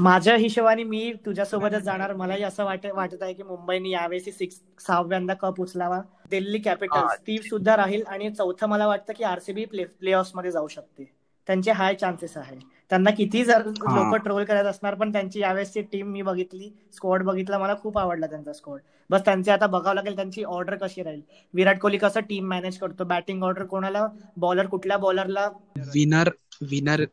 [0.00, 2.12] माझ्या हिशोबाने मी तुझ्यासोबतच जाणार.
[2.14, 6.00] मलाही असं वाट वाटत आहे की मुंबईने यावेळी सिक्स सहाव्यांदा कप उचलावा.
[6.30, 6.58] दिल्ली.
[6.60, 7.18] कॅपिटल्स.
[7.18, 11.04] ती सुद्धा राहील आणि चौथं मला वाटतं की आरसीबी प्ले प्ले मध्ये जाऊ शकते.
[11.48, 12.58] त्यांचे हाय चान्सेस आहे.
[12.90, 13.94] त्यांना किती जर हा.
[13.94, 18.26] लोक ट्रोल करत असणार पण त्यांची यावेळेसची टीम मी बघितली स्क्वॉड बघितला मला खूप आवडला
[18.26, 21.20] त्यांचा स्क्वॉड बस त्यांचे आता बघावं लागेल त्यांची ऑर्डर कशी राहील.
[21.54, 23.04] विराट कोहली कसं टीम मॅनेज करतो?
[23.06, 24.06] बॅटिंग ऑर्डर कोणाला?
[24.36, 25.48] बॉलर कुठल्या बॉलरला
[25.86, 26.30] विनर
[26.64, 27.04] विनर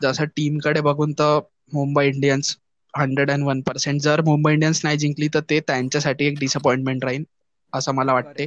[0.00, 1.38] जसं टीमकडे बघून तर
[1.72, 2.56] Mumbai Indians
[2.94, 7.24] hundred and one percent जर मुंबई इंडियन्स नाही जिंकली तर ते त्यांच्यासाठी एक डिसअपॉइंटमेंट राहील
[7.72, 8.46] असं मला वाटते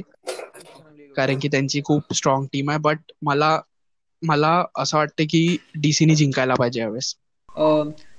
[1.16, 2.78] कारण की त्यांची खूप स्ट्रॉंग टीम आहे.
[2.80, 3.58] बट मला
[4.22, 7.14] मला असं वाटते की डीसीने जिंकायला पाहिजे यावेळेस.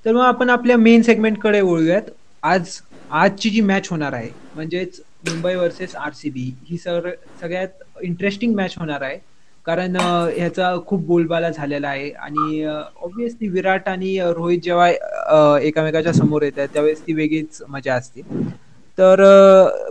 [0.06, 2.02] तर मग आपण आपल्या मेन सेगमेंटकडे वळूयात.
[2.44, 2.80] आज
[3.12, 7.10] आजची जी मॅच होणार आहे म्हणजेच Mumbai versus R C B ही सर
[7.42, 9.18] सगळ्यात इंटरेस्टिंग मॅच होणार आहे.
[9.66, 12.10] कारण ह्याचा खूप बोलबाला झालेला आहे.
[12.12, 18.22] आणि ऑब्विसली विराट आणि रोहित जेव्हा अं, एकामेकाच्या समोर येतात त्यावेळेस ती वेगळीच मजा असते.
[18.98, 19.22] तर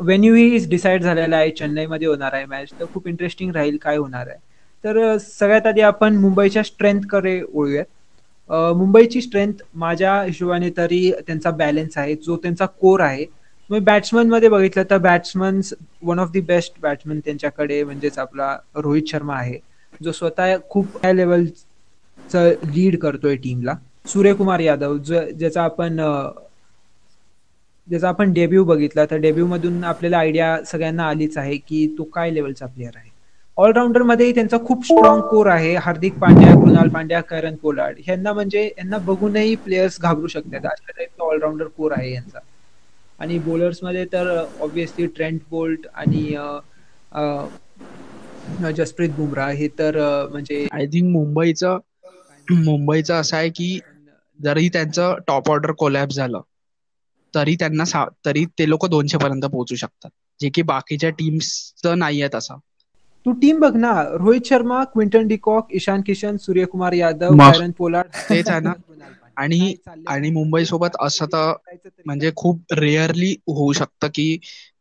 [0.00, 4.26] व्हेन्यू ही डिसाईड झालेला आहे चेन्नईमध्ये होणार आहे मॅच तर खूप इंटरेस्टिंग राहील काय होणार
[4.28, 4.38] आहे.
[4.84, 7.84] तर सगळ्यात आधी आपण मुंबईच्या स्ट्रेंथकडे ओळूयात
[8.76, 13.24] मुंबईची स्ट्रेंथ माझ्या हिशोबाने तरी त्यांचा बॅलन्स आहे जो त्यांचा कोर आहे.
[13.70, 15.60] मग बॅट्समनमध्ये बघितलं तर batsman
[16.02, 19.58] one of the best batsman त्यांच्याकडे म्हणजेच आपला रोहित शर्मा आहे.
[20.00, 23.74] जो स्वतः खूप हाय लेवलचं लीड करतोय टीमला
[24.06, 26.00] सूर्यकुमार यादव ज्याचा आपण
[27.88, 32.30] ज्याचा आपण डेब्यू बघितला तर डेब्यू मधून आपल्याला आयडिया सगळ्यांना आलीच आहे की तो काय
[32.30, 33.10] लेवलचा प्लेअर आहे.
[33.56, 35.74] ऑलराऊंडरमध्ये त्यांचा खूप स्ट्रॉंग कोर आहे.
[35.76, 37.98] हार्दिक पांड्या कृणाल पांड्या करण कोलाड.
[38.08, 40.64] यांना म्हणजे यांना बघूनही प्लेयर्स घाबरू शकतात.
[40.64, 42.38] अशा टाईपचा ऑलराऊंडर कोर आहे यांचा
[43.22, 44.28] आणि बॉलर्समध्ये तर
[44.60, 46.22] ऑब्विसली ट्रेंट बोल्ट आणि
[48.72, 49.96] जसप्रीत बुमराह हे तर
[50.30, 51.78] म्हणजे आय थिंक मुंबईचं
[52.48, 53.78] मुंबईचं असं आहे की
[54.40, 56.40] जरी त्यांचं टॉप ऑर्डर कोलॅप झालं
[57.34, 62.28] तरी त्यांना सा- तरी ते लोक दोनशे पर्यंत पोहोचू शकतात जे की बाकीच्या टीम्सचं नाहीये
[62.34, 62.56] तसं
[63.26, 67.36] तू टीम बघ ना Rohit Sharma Quinton de Kock Ishan Kishan Suryakumar Yadav.
[67.52, 68.72] Kieron Pollard तेच आहे ना.
[69.42, 69.74] आणि
[70.06, 70.64] आणि मुंबई.
[70.64, 71.52] सोबत असं तर
[72.06, 72.30] म्हणजे?
[72.36, 74.36] खूप रेअरली होऊ शकतं की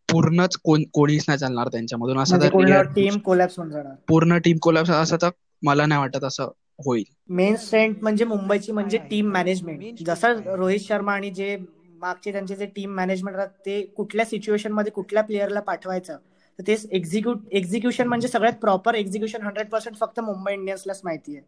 [0.10, 4.58] पूर्णच कोण कोणीच नाही चालणार त्यांच्यामधून असं म्हणजे तर टीम कोलॅप्स होऊन जाणार पूर्ण टीम
[4.62, 5.30] कोलॅप्स असं तर
[5.64, 6.50] मला नाही वाटत असं
[6.86, 8.98] होईल मेन स्ट्रेंथ म्हणजे मुंबईची म्हणजे?
[9.00, 10.42] टीम Main मॅनेजमेंट strength जसं?
[10.56, 11.56] रोहित शर्मा आणि जे
[12.00, 16.18] मागचे त्यांचे जे टीम मॅनेजमेंट राहतात ते कुठल्या सिच्युएशनमध्ये कुठल्या प्लेअरला पाठवायचं
[16.60, 21.46] तर ते एक्झिक्यूट एक्झिक्युशन म्हणजे सगळ्यात प्रॉपर एक्झिक्युशन हंड्रेड पर्सेंट फक्त मुंबई इंडियन्सलाच माहिती आहे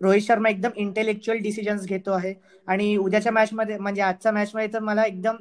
[0.00, 2.34] रोहित शर्मा एकदम इंटेलेक्च्युअल डिसिजन्स घेतो आहे.
[2.68, 5.36] आणि उद्याच्या मॅच मध्ये म्हणजे आजच्या मॅच मध्ये तर मला एकदम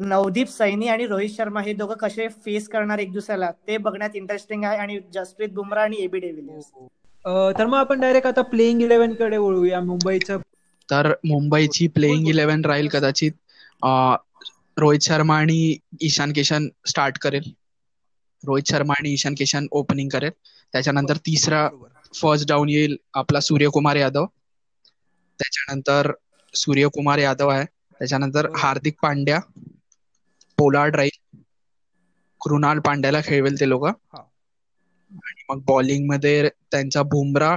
[0.00, 4.64] नवदीप सैनी आणि रोहित शर्मा हे दोघं कसे फेस करणार एक दुसऱ्याला ते बघण्यात इंटरेस्टिंग
[4.64, 6.70] आहे आणि जसप्रीत बुमराह आणि एबी डेव्हिलियर्स
[7.58, 10.38] तर मग आपण डायरेक्ट आता प्लेइंग इलेव्हनकडे वळूया मुंबईचं.
[10.88, 13.32] तर मुंबईची प्लेइंग इलेव्हन राहील कदाचित
[14.76, 17.50] रोहित शर्मा आणि ईशान किशन स्टार्ट करेल.
[18.42, 20.30] रोहित शर्मा आणि ईशान किशन ओपनिंग करेल.
[20.74, 21.68] त्याच्यानंतर तिसरा.
[22.14, 24.26] फर्स्ट डाऊन येईल आपला सूर्यकुमार यादव.
[25.40, 26.10] त्याच्यानंतर
[26.54, 27.64] सूर्यकुमार यादव आहे.
[28.00, 28.56] त्याच्यानंतर बरोबर.
[28.56, 29.38] हार्दिक पांड्या
[30.58, 31.18] पोलार्ड राहील
[32.40, 33.86] कृणाल पांड्याला खेळवेल ते लोक.
[34.06, 34.22] हा.
[35.20, 37.56] आणि मग बॉलिंगमध्ये त्यांचा बुमरा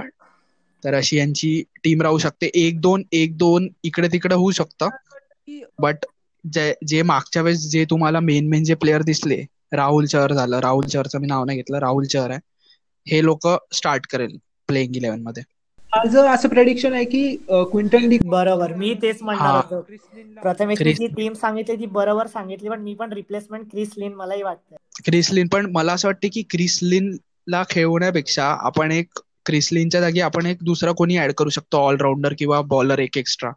[0.82, 2.46] तर अशी यांची टीम राहू शकते.
[2.56, 4.88] एक दोन एक दोन इकडे तिकडे होऊ शकतं.
[5.78, 6.04] बट
[6.44, 10.58] जे जे मागच्या वेळेस जे तुम्हाला मेन मेन जे प्लेअर दिसले राहुल चहर झालं.
[10.60, 11.78] राहुल चहरचं मी नाव नाही घेतलं.
[11.80, 12.40] राहुल चहर आहे.
[13.06, 14.36] हे लोक स्टार्ट करेल
[14.66, 15.42] प्लेइंग इलेव्हनमध्ये.
[15.96, 18.74] माझं असं प्रेडिक्शन आहे की क्विंटन डी बरोबर.
[18.74, 20.00] मी तेच म्हणणार क्रिस
[20.42, 24.42] प्रथमेश क्रिस- जी टीम सांगितली ती बरोबर सांगितली पण मी पण रिप्लेसमेंट क्रिस लिन मलाही
[24.42, 30.58] वाटतं क्रिसलिन पण मला असं वाटतं की क्रिसलिनला खेळवण्यापेक्षा आपण एक क्रिसलिनच्या जागी आपण एक
[30.62, 33.50] दुसरा कोणी ऍड करू शकतो ऑलराऊंडर किंवा बॉलर एक एक्स्ट्रा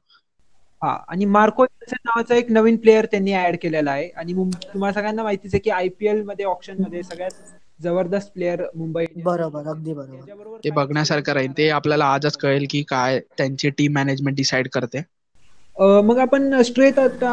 [0.83, 4.09] हा आणि मार्को नावाचा एक नवीन प्लेअर त्यांनी ऍड केलेला आहे.
[4.09, 7.31] आणि तुम्हाला सगळ्यांना माहितीच आहे की आयपीएलमध्ये ऑप्शनमध्ये सगळ्यात
[7.79, 10.57] जबरदस्त प्लेअर मुंबई बरोबर अगदी बरोबर.
[10.63, 11.51] ते बघण्यासारखं राहील.
[11.53, 15.01] ते आपल्याला आजच कळेल की काय त्यांची टीम मॅनेजमेंट डिसाईड करते.
[15.77, 17.31] अं, मग आपण स्ट्रेट आता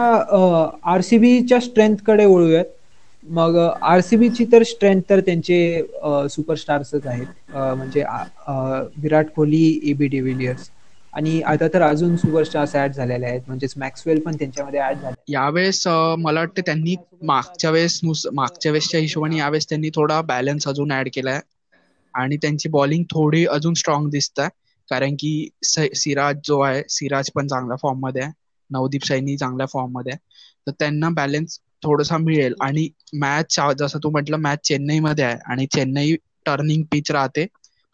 [0.84, 2.64] आरसीबीच्या स्ट्रेंथकडे वळूयात.
[3.24, 5.58] मग आरसीबीची तर स्ट्रेंथ तर त्यांचे
[6.30, 7.26] सुपरस्टार्सच आहेत.
[7.50, 8.04] म्हणजे
[8.96, 10.70] विराट कोहली एबी डिव्हिलियर्स
[11.14, 15.20] आणि आता तर अजून सुपरस्टार्स ऍड झालेले आहेत म्हणजेच मॅक्सवेल पण त्यांच्यामध्ये ऍड झाले.
[15.28, 15.86] यावेळेस
[16.18, 18.00] मला वाटतं त्यांनी मागच्या वेळेस
[18.32, 21.40] मागच्या वेळेसच्या हिशोबाने यावेळेस त्यांनी थोडा बॅलन्स अजून ऍड केलाय.
[22.14, 24.48] आणि त्यांची बॉलिंग थोडी अजून स्ट्रॉंग दिसत आहे
[24.88, 25.48] कारण की
[25.94, 28.32] सिराज जो आहे सिराज पण चांगल्या फॉर्ममध्ये आहे.
[28.70, 30.18] नवदीप सैनी चांगल्या फॉर्ममध्ये आहे.
[30.66, 32.54] तर त्यांना बॅलन्स थोडासा मिळेल.
[32.60, 35.36] आणि मॅच जसं तू म्हटलं मॅच चेन्नई मध्ये आहे.
[35.46, 36.14] आणि चेन्नई
[36.46, 37.46] टर्निंग पिच राहते.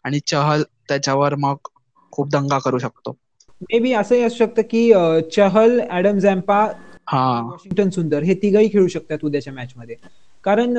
[0.05, 1.67] आणि चहल त्याच्यावर मग
[2.13, 3.15] खूप दंगा करू शकतो.
[3.61, 4.89] मे बी असंही असू शकतं की
[5.31, 6.59] चहल ऍडम झॅम्पा
[7.07, 7.41] हा.
[7.41, 9.95] वॉशिंग्टन सुंदर हे तिघही खेळू शकतात उद्याच्या मॅच मध्ये
[10.43, 10.73] कारण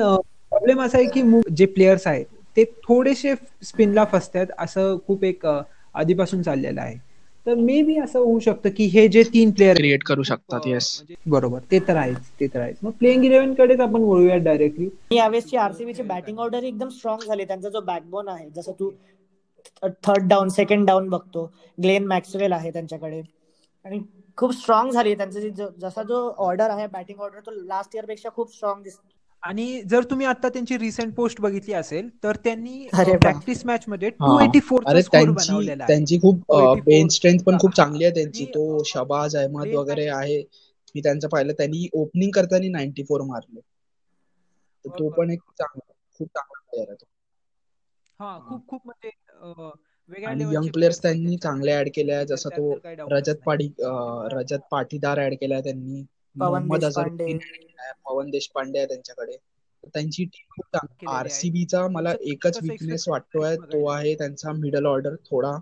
[0.51, 2.25] प्रॉब्लेम असा आहे की जे प्लेयर्स आहेत
[2.57, 6.97] ते थोडेसे स्पिनला फसतात असं खूप एक आधीपासून चाललेलं आहे.
[7.45, 10.89] तर मे बी असं होऊ शकतं की हे जे तीन प्लेयर क्रिएट करू शकतात येस
[11.27, 12.77] बरोबर ते तर आहेच ते तर आहेच.
[12.79, 17.69] मग प्लेइंग इलेव्हन कडेच आपण वळूयात डायरेक्टली यावेळेसची आरसीबीची बॅटिंग ऑर्डर एकदम स्ट्रॉंग झाली त्यांचा
[17.69, 18.91] जो बॅकबोन आहे जसं तू
[19.83, 21.45] थर्ड डाऊन सेकंड डाऊन बघतो.
[21.83, 23.21] ग्लेन मॅक्सवेल आहे त्यांच्याकडे.
[23.85, 23.99] आणि
[24.37, 25.39] खूप स्ट्रॉंग झाली त्यांचा.
[25.39, 25.49] जी
[25.81, 29.07] जसा जो ऑर्डर आहे बॅटिंग ऑर्डर तो लास्ट इयरपेक्षा खूप स्ट्रॉंग दिसतो
[29.43, 32.87] आणि जर तुम्ही आता त्यांची रिसेंट पोस्ट बघितली असेल तर त्यांनी.
[32.93, 34.09] प्रॅक्टिस मॅच मध्ये.
[34.09, 38.45] टू एटी फोर त्यांची खूप 284 बेंच स्ट्रेंथ पण खूप चांगली आहे त्यांची.
[38.45, 40.43] तो शबाज अहमद वगैरे आहे.
[40.95, 43.59] मी त्यांचं पाहिलं त्यांनी ओपनिंग करताना नाईन्टी फोर मारले.
[44.85, 45.09] तर तो.
[45.09, 47.05] पण एक चांगला खूप चांगला प्लेअर आहे तो.
[48.21, 49.09] हा खूप खूप म्हणजे
[50.09, 51.37] वेगळ्या आणि यंग players प्लेयर्स त्यांनी.
[51.37, 52.73] चांगले ऍड केले तर जसं तो
[53.07, 53.35] रजत.
[53.45, 53.67] पाटी
[54.31, 56.03] रजत पाटीदार ऍड केलाय त्यांनी
[56.35, 59.37] पवन मोहम्मद केलाय, पवन देशपांडे आहे त्यांच्याकडे
[59.85, 61.43] त्यांची टीम खूप चांगली केलेली आहे.
[61.43, 63.85] आरसीबीचा मला एकच विकनेस वाटतोय तो?
[63.89, 65.57] आहे त्यांचा मिडल ऑर्डर थोडा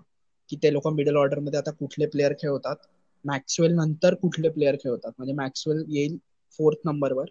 [0.50, 2.86] की ते लोक मिडल ऑर्डरमध्ये आता कुठले प्लेअर खेळवतात
[3.24, 6.16] मॅक्सवेल नंतर कुठले प्लेअर खेळवतात म्हणजे मॅक्सवेल येईल
[6.58, 7.30] फोर्थ नंबरवर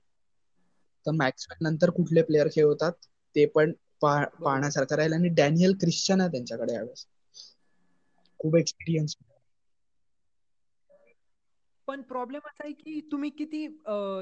[1.05, 2.91] तर मॅक्सवेल नंतर कुठले प्लेअर खेळवतात
[3.35, 5.13] ते पण पाहण्यासारखं राहील.
[5.13, 7.05] आणि डॅनियल क्रिश्चन आहे त्यांच्याकडे यावेळेस.
[8.39, 9.15] खूप एक्सपिरियन्स
[11.87, 13.63] पण प्रॉब्लेम असा आहे की तुम्ही किती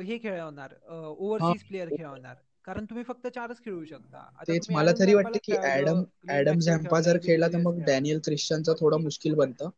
[0.04, 2.36] हे खेळवणार ओव्हरसीज प्लेअर खेळवणार?
[2.66, 4.24] कारण तुम्ही फक्त चारच खेळू शकता.
[4.48, 9.02] तेच मला तरी वाटतं की ऍडम ऍडम झॅम्पा जर खेळला तर मग डॅनियल क्रिश्चनचं थोडं
[9.02, 9.70] मुश्किल बनतं.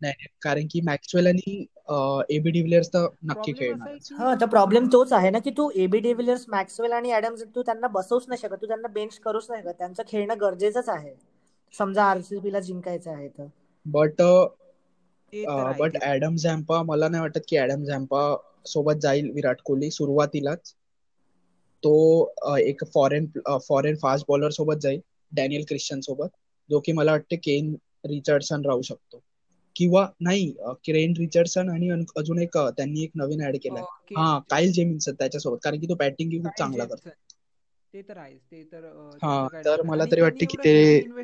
[0.00, 1.64] नाही कारण की मॅक्सवेल आणि
[2.30, 6.44] एबी डिव्हिलियर्स तर नक्की खेळणार हा तर प्रॉब्लेम तोच आहे ना की तू एबी डेव्हिलियर्स
[6.48, 9.72] मॅक्सवेल आणि ऍडम्स तू त्यांना बसवूच नाही शकत तू त्यांना बेंच करूच नाही शकत.
[9.78, 11.14] त्यांचं खेळणं गरजेचंच आहे.
[11.74, 13.46] समजा आरसीबी ला जिंकायचं आहे तर.
[13.86, 14.20] But
[15.78, 15.96] but.
[16.04, 18.20] ऍडम झॅम्पा मला नाही वाटत की ऍडम झॅम्पा
[18.66, 19.90] सोबत जाईल विराट कोहली.
[19.92, 20.74] सुरुवातीलाच
[21.82, 21.92] तो
[22.58, 23.26] एक फॉरेन
[23.60, 25.00] फॉरेन फास्ट बॉलर सोबत जाईल
[25.32, 26.28] डॅनियल क्रिश्चन सोबत
[26.70, 27.74] जो की मला वाटते केन
[28.06, 29.20] रिचर्डसन राहू शकतो.
[29.78, 30.50] किंवा नाही
[30.84, 33.82] क्रेन रिचर्डसन आणि अजून एक त्यांनी एक नवीन ऍड केलाय.
[34.16, 35.58] हा काईल जेमिन्सन त्याच्यासोबत.
[35.62, 37.10] कारण की तो बॅटिंग खूप चांगला करतो.
[37.94, 38.40] ते तर आहेच.
[38.44, 38.84] ते तर
[39.22, 39.82] हा, तर.
[39.84, 40.74] मला तरी वाटते की ते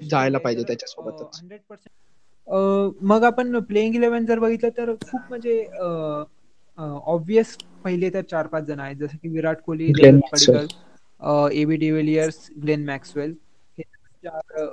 [0.05, 1.41] जायला पाहिजे त्याच्यासोबतच.
[1.41, 1.91] अं, 100%
[2.49, 5.63] अं, मग आपण प्लेइंग इलेव्हन जर बघितलं तर खूप म्हणजे
[6.79, 8.97] ऑब्विस पहिले तर चार पाच जण आहेत.
[8.99, 9.93] जसं की Virat Kohli
[11.53, 13.35] AB de Villiers Glenn Maxwell
[13.79, 13.83] हे
[14.25, 14.67] चार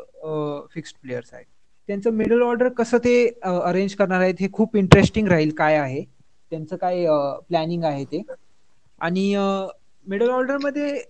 [0.73, 1.45] फिक्स्ड प्लेयर्स आहेत.
[1.91, 6.03] त्यांचं मिडल ऑर्डर कसं ते अरेंज करणार आहेत हे खूप इंटरेस्टिंग राहील काय आहे.
[6.51, 7.05] त्यांचं काय
[7.49, 8.21] प्लॅनिंग आहे ते.
[9.01, 9.23] आणि
[10.05, 11.01] मिडल ऑर्डरमध्ये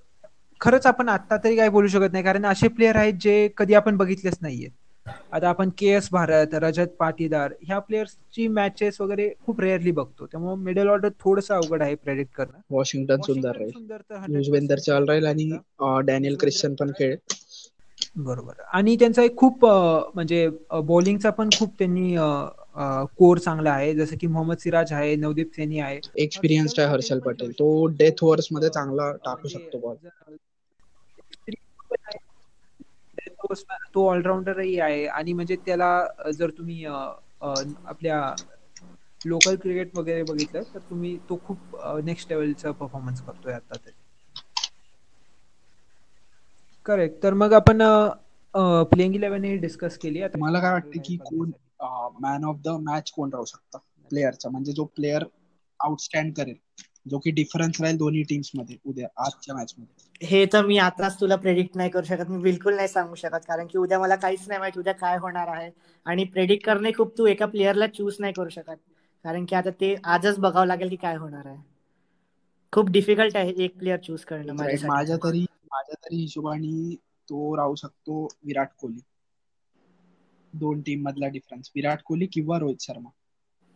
[0.61, 2.23] खरंच आपण आता तरी काय बोलू शकत नाही.
[2.23, 4.69] कारण असे प्लेयर आहेत जे कधी आपण बघितलेच नाहीये.
[5.31, 10.25] आता आपण के एस भारत रजत पाटीदार ह्या प्लेयर्सची मॅचेस वगैरे खूप रेअरली बघतो.
[10.25, 12.59] त्यामुळे मिडल ऑर्डर थोडंसं अवघड आहे प्रेडिक्ट करणं.
[12.71, 13.71] वॉशिंग्टन सुंदर राहील.
[13.71, 15.49] सुंदर तर 100% युजवेंदर चहल राहील आणि
[16.07, 17.15] डॅनियल क्रिश्चियन पण खेळ
[18.17, 18.53] बरोबर.
[18.73, 20.47] आणि त्यांचा एक खूप म्हणजे
[20.85, 22.15] बॉलिंगचा पण खूप त्यांनी
[23.17, 23.93] कोर चांगला आहे.
[23.95, 25.99] जसं की मोहम्मद सिराज आहे नवदीप सैनी आहे.
[26.17, 27.51] एक्सपिरियन्स्ड आहे हर्षल पटेल.
[27.53, 29.95] तो डेथ ओव्हर्समध्ये चांगला टाकू शकतो बॉल
[33.93, 35.05] तो ऑलराऊंडरही आहे.
[35.07, 38.21] आणि म्हणजे त्याला जर तुम्ही आपल्या
[39.25, 44.00] लोकल क्रिकेट वगैरे बघितलं तर तुम्ही तो खूप नेक्स्ट लेवलचा परफॉर्मन्स करतोय आता तरी.
[46.91, 47.81] करेक्ट तर मग आपण
[48.91, 50.21] प्लेइंग इलेव्हन ही डिस्कस केली.
[50.21, 51.51] आता मला काय वाटतं की कोण
[52.21, 53.79] मॅन ऑफ द मॅच कोण राहू शकतं?
[54.11, 55.23] प्लेअरचा म्हणजे जो प्लेअर
[55.79, 56.55] आउटस्टँड करेल.
[57.05, 59.95] जो की डिफरन्स राहील दोन्ही टीम्समध्ये उद्या आजच्या मॅच मध्ये.
[60.23, 62.29] हे तर मी आताच तुला प्रेडिक्ट नाही करू शकत.
[62.29, 63.45] मी बिलकुल नाही सांगू शकत.
[63.47, 65.69] कारण की उद्या मला काहीच नाही माहिती उद्या काय होणार आहे.
[66.05, 68.75] आणि प्रेडिक्ट करणे खूप तू एका प्लेअरला चूज नाही करू शकत.
[69.25, 71.57] कारण की आता ते आजच बघावं लागेल की काय होणार आहे.
[72.73, 76.95] खूप डिफिकल्ट आहे एक प्लेअर चूज करणं माझ्या तरी माझ्या तरी हिशोबाने
[77.29, 79.01] तो राहू शकतो विराट कोहली.
[80.53, 83.09] दोन टीम मधला डिफरन्स विराट कोहली किंवा रोहित शर्मा.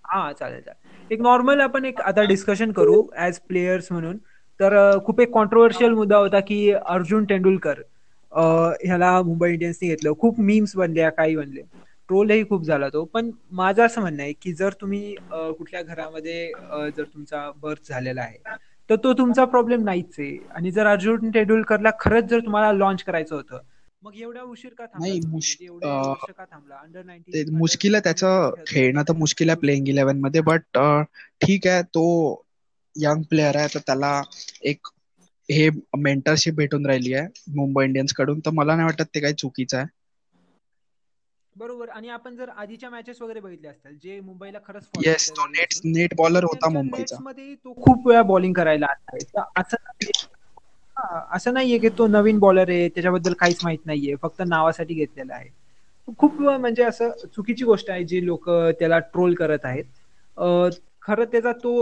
[0.04, 1.12] हा चालेल चालेल.
[1.12, 4.18] एक नॉर्मल आपण एक आता डिस्कशन करू ऍज प्लेयर्स म्हणून.
[4.60, 4.74] तर
[5.06, 7.82] खूप एक कॉन्ट्रोवर्शियल मुद्दा होता की अर्जुन तेंडुलकर
[8.32, 10.14] ह्याला मुंबई इंडियन्सनी घेतलं.
[10.20, 11.62] खूप मीम्स बनल्या काही बनले.
[12.10, 13.04] ट्रोलही खूप झाला तो.
[13.06, 16.48] पण माझं असं म्हणणं आहे की जर तुम्ही कुठल्या घरामध्ये
[16.98, 18.38] जर तुमचा बर्थ झालेला आहे
[18.89, 23.36] तर तो तुमचा प्रॉब्लेम नाहीच आहे आणि जर अर्जुन तेंडुलकरला खरंच जर तुम्हाला लॉन्च करायचं
[23.36, 23.60] होतं
[24.04, 26.76] मग एवढा उशीर का थांबला?
[26.76, 30.78] अंडर ते 19 मुश्किल आहे त्याचं खेळणं तर मुश्किल आहे प्लेइंग इलेव्हनमध्ये बट
[31.41, 32.06] ठीक आहे तो
[32.95, 34.21] यंग प्लेअर आहे तर त्याला
[34.63, 34.88] एक
[35.50, 39.88] हे मेंटरशिप भेटून राहिली आहे मुंबई इंडियन्सकडून तर मला नाही वाटत ते काही चुकीचं आहे
[41.56, 41.89] बरोबर.
[41.89, 46.13] आणि आपण जर आधीच्या मॅचेस वगैरे बघितल्या असतील जे मुंबईला खरंच येस तो नेट नेट
[46.18, 47.18] बॉलर होता मुंबईचा.
[47.22, 48.88] मध्ये तो खूप वेळा बॉलिंग करायला
[49.56, 50.28] असं नाहीये-
[51.32, 54.15] असं नाहीये की तो नवीन बॉलर आहे त्याच्याबद्दल काहीच माहीत नाहीये.
[54.15, 55.50] फक्त नावासाठी घेतलेला आहे.
[56.18, 59.84] खूप म्हणजे असं चुकीची गोष्ट आहे जी लोक त्याला ट्रोल करत आहेत.
[61.02, 61.74] खरं त्याचा तो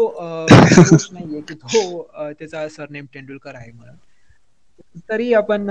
[1.12, 2.02] नाहीये की तो
[2.40, 3.96] त्याचा सरनेम तेंडुलकर आहे म्हणून.
[5.10, 5.68] तरी आपण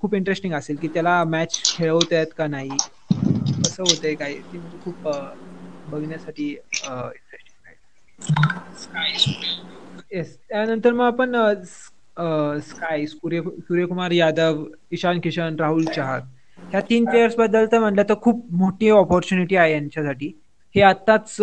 [0.00, 2.68] खूप इंटरेस्टिंग असेल की त्याला मॅच खेळवत आहेत का नाही?
[3.10, 4.34] कसं होतंय काय?
[4.34, 5.08] ते म्हणजे खूप
[5.88, 6.56] बघण्यासाठी
[10.12, 11.34] येस त्यानंतर मग आपण
[12.62, 16.20] स्काय सूर्य सूर्यकुमार यादव ईशान किशन राहुल चहार
[16.58, 20.32] ह्या तीन प्लेयर्सबद्दल तर म्हणलं तर खूप मोठी ऑपॉर्च्युनिटी आहे यांच्यासाठी.
[20.74, 21.36] हे आत्ताच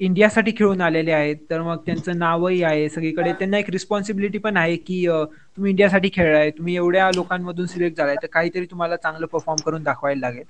[0.00, 3.32] इंडियासाठी खेळून आलेले आहेत तर मग त्यांचं नावही आहे सगळीकडे.
[3.32, 8.26] त्यांना एक रिस्पॉन्सिबिलिटी पण आहे की तुम्ही इंडियासाठी खेळलाय तुम्ही एवढ्या लोकांमधून सिलेक्ट झालाय तर
[8.32, 10.44] काहीतरी तुम्हाला चांगलं परफॉर्म करून दाखवायला लागेल.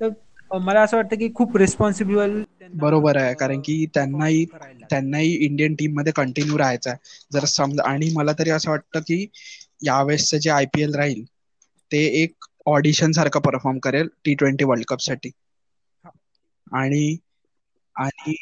[0.00, 0.08] तर
[0.58, 2.42] मला असं वाटतं की खूप रिस्पॉन्सिबल
[2.74, 4.44] बरोबर आहे कारण की त्यांनाही
[4.90, 6.98] त्यांनाही इंडियन टीममध्ये कंटिन्यू राहायचं आहे.
[7.32, 9.26] जर समजा आणि मला तरी असं वाटतं की
[9.86, 11.22] यावेळेसचं जे आय पी एल राहील
[11.90, 15.30] ते एक ऑडिशन सारखं परफॉर्म करेल टी ट्वेंटी वर्ल्ड कपसाठी.
[16.72, 17.16] आणि
[17.96, 18.34] आणि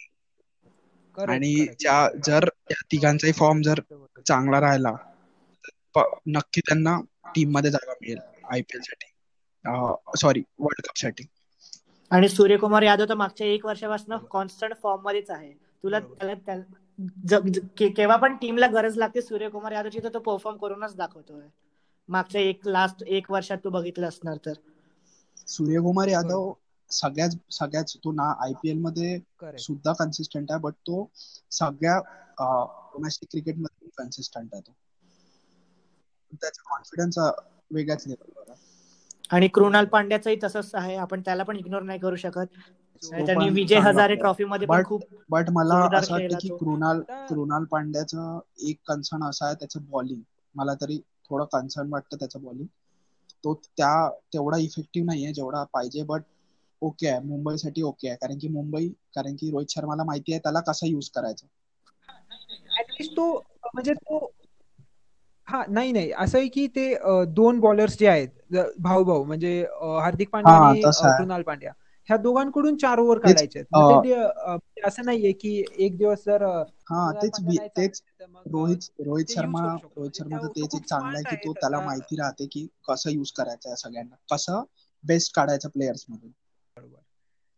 [1.19, 3.81] आणि ज्या जर या तिघांचाही फॉर्म जर
[4.27, 4.93] चांगला राहिला
[6.27, 6.99] नक्की त्यांना
[7.35, 9.11] टीममध्ये जागा मिळेल आयपीएलसाठी.
[10.19, 11.25] Sorry world कपसाठी.
[12.11, 15.53] आणि सूर्यकुमार यादव तर मागच्या एक वर्षापासून कॉन्स्टंट फॉर्म मध्येच आहे.
[15.85, 15.99] तुला
[17.89, 21.47] केव्हा पण टीमला गरज लागते सूर्यकुमार यादवची तर तो परफॉर्म करूनच दाखवतोय.
[22.09, 24.53] मागच्या एक लास्ट एक वर्षात तू बघितलं असणार तर.
[25.49, 26.53] सूर्यकुमार यादव
[26.93, 29.19] सगळ्याच सगळ्याच तो ना आयपीएलमध्ये
[29.59, 31.09] सुद्धा कन्सिस्टंट आहे बट तो
[31.53, 31.99] सगळ्या
[32.39, 34.73] डोमेस्टिक क्रिकेटमध्ये कन्सिस्टंट आहे तो.
[36.33, 37.19] त्याचा कॉन्फिडन्स
[37.71, 38.61] वेगळ्याच लेवलवर आहे.
[39.31, 42.47] आणि कृणाल पांड्याचंही तसंच आहे आपण त्याला पण इग्नोर नाही करू शकत.
[43.03, 44.15] त्यांनी विजय हजारे.
[44.17, 46.49] ट्रॉफी मध्ये खूप बट मला असं वाटतं की.
[46.51, 50.21] कृणाल कृणाल पांड्याचं एक कन्सर्न असा आहे त्याचं बॉलिंग
[50.55, 50.99] मला तरी
[51.31, 52.67] थोडं कन्सर्न वाटतं त्याचं बॉलिंग
[53.45, 56.23] तो त्या तेवढा इफेक्टिव्ह नाहीये जेवढा पाहिजे बट
[56.83, 57.21] ओके आहे.
[57.21, 58.17] मुंबईसाठी ओके आहे.
[58.17, 61.47] कारण की मुंबई कारण की रोहित शर्माला माहिती आहे त्याला कसं युज करायचं?
[63.17, 64.33] तो म्हणजे तो
[65.49, 66.13] हा नाही नाही.
[66.13, 66.95] असं आहे की ते
[67.27, 69.67] दोन बॉलर्स जे आहेत भाऊ भाऊ म्हणजे
[70.03, 70.81] हार्दिक पांड्या आणि.
[71.19, 71.73] कृणाल पांड्या.
[72.09, 74.15] ह्या दोघांकडून चार ओव्हर काढायचे अं, म्हणजे
[74.85, 76.43] असं नाहीये की एक दिवस जर
[76.91, 77.41] हा तेच
[77.77, 78.03] तेच
[78.47, 79.61] रोहित रोहित शर्मा.
[79.63, 81.81] रोहित म्हणजे शर्माचं त्या- तो तेच एक चांगलं आहे की तो त्याला.
[81.81, 84.35] माहिती राहते की कसं युज करायचं आहे सगळ्यांना.
[84.35, 84.63] कसं
[85.05, 86.31] बेस्ट काढायचं प्लेयर्स मधून.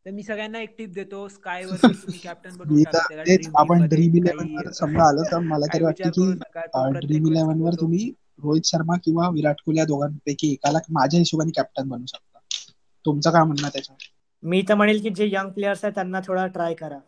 [0.07, 4.55] तर मी सगळ्यांना एक टिप देतो स्काय वर तुम्ही कॅप्टन बनवून टाका आपण ड्रीम इलेव्हन
[4.57, 7.75] वर समजा आलं तर मला तरी वाटतं की ड्रीम इलेव्हन वर.
[7.75, 8.13] तुम्ही
[8.43, 12.39] रोहित शर्मा किंवा विराट कोहली या दोघांपैकी एकाला माझ्या हिशोबाने कॅप्टन बनवू शकता.
[13.05, 14.13] तुमचं काय म्हणणं त्याच्यावर?
[14.43, 16.99] मी तर म्हणेल की जे यंग प्लेयर्स आहेत त्यांना थोडा ट्राय करा.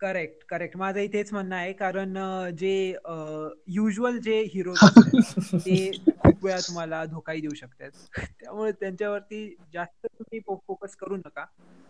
[0.00, 2.16] करेक्ट करेक्ट माझंही तेच म्हणणं आहे कारण
[2.58, 2.94] जे
[3.68, 4.74] युजल जे हिरो
[5.54, 5.90] ते
[6.36, 7.90] खूप वेळा तुम्हाला धोकाही देऊ शकतात.
[8.40, 11.44] त्यामुळे त्यांच्यावरती जास्त तुम्ही फोकस करू नका.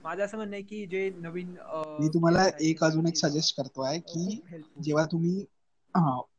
[0.04, 1.56] माझं असं म्हणणं आहे की जे नवीन
[1.98, 4.40] मी तुम्हाला एक अजून एक सजेस्ट करतोय की.
[4.78, 5.44] जेव्हा तुम्ही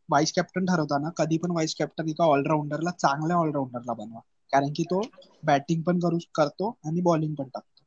[0.10, 4.20] वाईस कॅप्टन ठरवताना कधी पण वाईस कॅप्टन एका ऑलराऊंडरला चांगल्या ऑलराऊंडरला बनवा.
[4.54, 5.02] कारण की तो
[5.44, 7.84] बॅटिंग पण करू करतो आणि बॉलिंग पण टाकतो.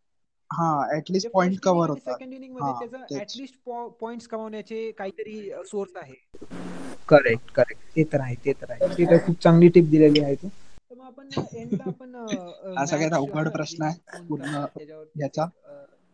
[0.51, 2.19] हा ऍटलीस्ट पॉइंट कव्हर होतात.
[2.27, 3.05] inning हा, मध्ये त्याचं.
[3.17, 3.57] ऍटलिस्ट
[4.01, 6.15] पॉइंट्स कमावण्याचे काहीतरी सोर्स आहे.
[7.11, 8.89] करेक्ट करेक्ट ते तर आहे ते तर आहे.
[8.99, 10.49] ते तर खूप चांगली टिप दिलेली आहे तू.
[10.91, 13.99] तर मग आपण एंडला आपण अं, हा सगळ्यात अवघड प्रश्न आहे.
[14.29, 14.65] पूर्ण
[15.17, 15.45] याचा.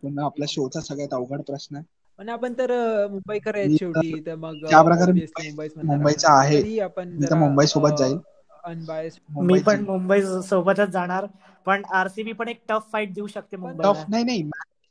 [0.03, 1.83] पुन्हा आपल्या शोचा सगळ्यात अवघड प्रश्न आहे.
[2.19, 2.71] पण आपण तर
[3.07, 4.19] मुंबईकर आहेत मी शेवटी.
[4.25, 6.25] तर मग त्या प्रकारे मुंबई- मुंबईच.
[6.25, 6.79] आहे.
[6.79, 8.17] आपण मुंबई सोबत जाईल.
[8.63, 11.25] अनबायस मी मुंबई पण मुंबई सोबतच जाणार.
[11.65, 13.91] पण आरसीबी पण एक टफ फाईट देऊ शकते मुंबईला.
[13.91, 14.43] टफ नाही नाही.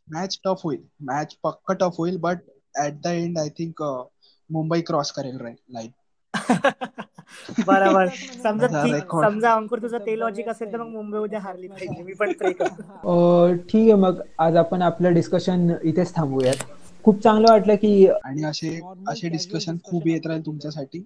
[0.08, 0.82] मॅच टफ होईल.
[1.00, 2.38] मॅच पक्क टफ होईल but
[2.78, 3.82] at the end I think
[4.50, 5.38] Mumbai cross करेल
[5.70, 5.90] लाईन.
[7.66, 8.08] बरोबर.
[8.42, 8.68] समजा.
[8.98, 12.02] समजा अंकुर तुझं ते लॉजिक असेल तर मग मुंबई उद्या हारली पाहिजे.
[12.02, 12.32] मी पण
[13.70, 14.20] ठीक आहे मग.
[14.38, 16.56] आज आपण आपलं डिस्कशन इथेच थांबूयात.
[17.04, 20.46] खूप चांगलं वाटलं की आणि असे असे डिस्कशन discussion खूप येत राहील.
[20.46, 21.04] तुमच्यासाठी.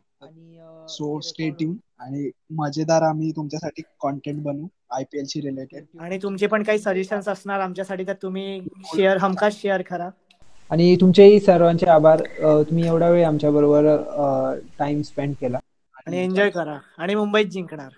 [0.89, 6.47] सो हे स्टे ट्यून आणि मजेदार आम्ही तुमच्यासाठी कॉन्टेंट बनवू आयपीएल शी रिलेटेड आणि तुमचे
[6.47, 10.11] पण काही सजेशन्स असणार आमच्यासाठी तर तुम्ही शेअर हमखास शेअर करा.
[10.71, 12.23] आणि तुमचेही सर्वांचे आभार.
[12.69, 13.87] तुम्ही एवढा वेळ आमच्या बरोबर
[14.79, 15.59] टाइम स्पेंड केला.
[16.07, 16.77] आणि एन्जॉय करा.
[16.99, 17.89] आणि मुंबईत जिंकणार.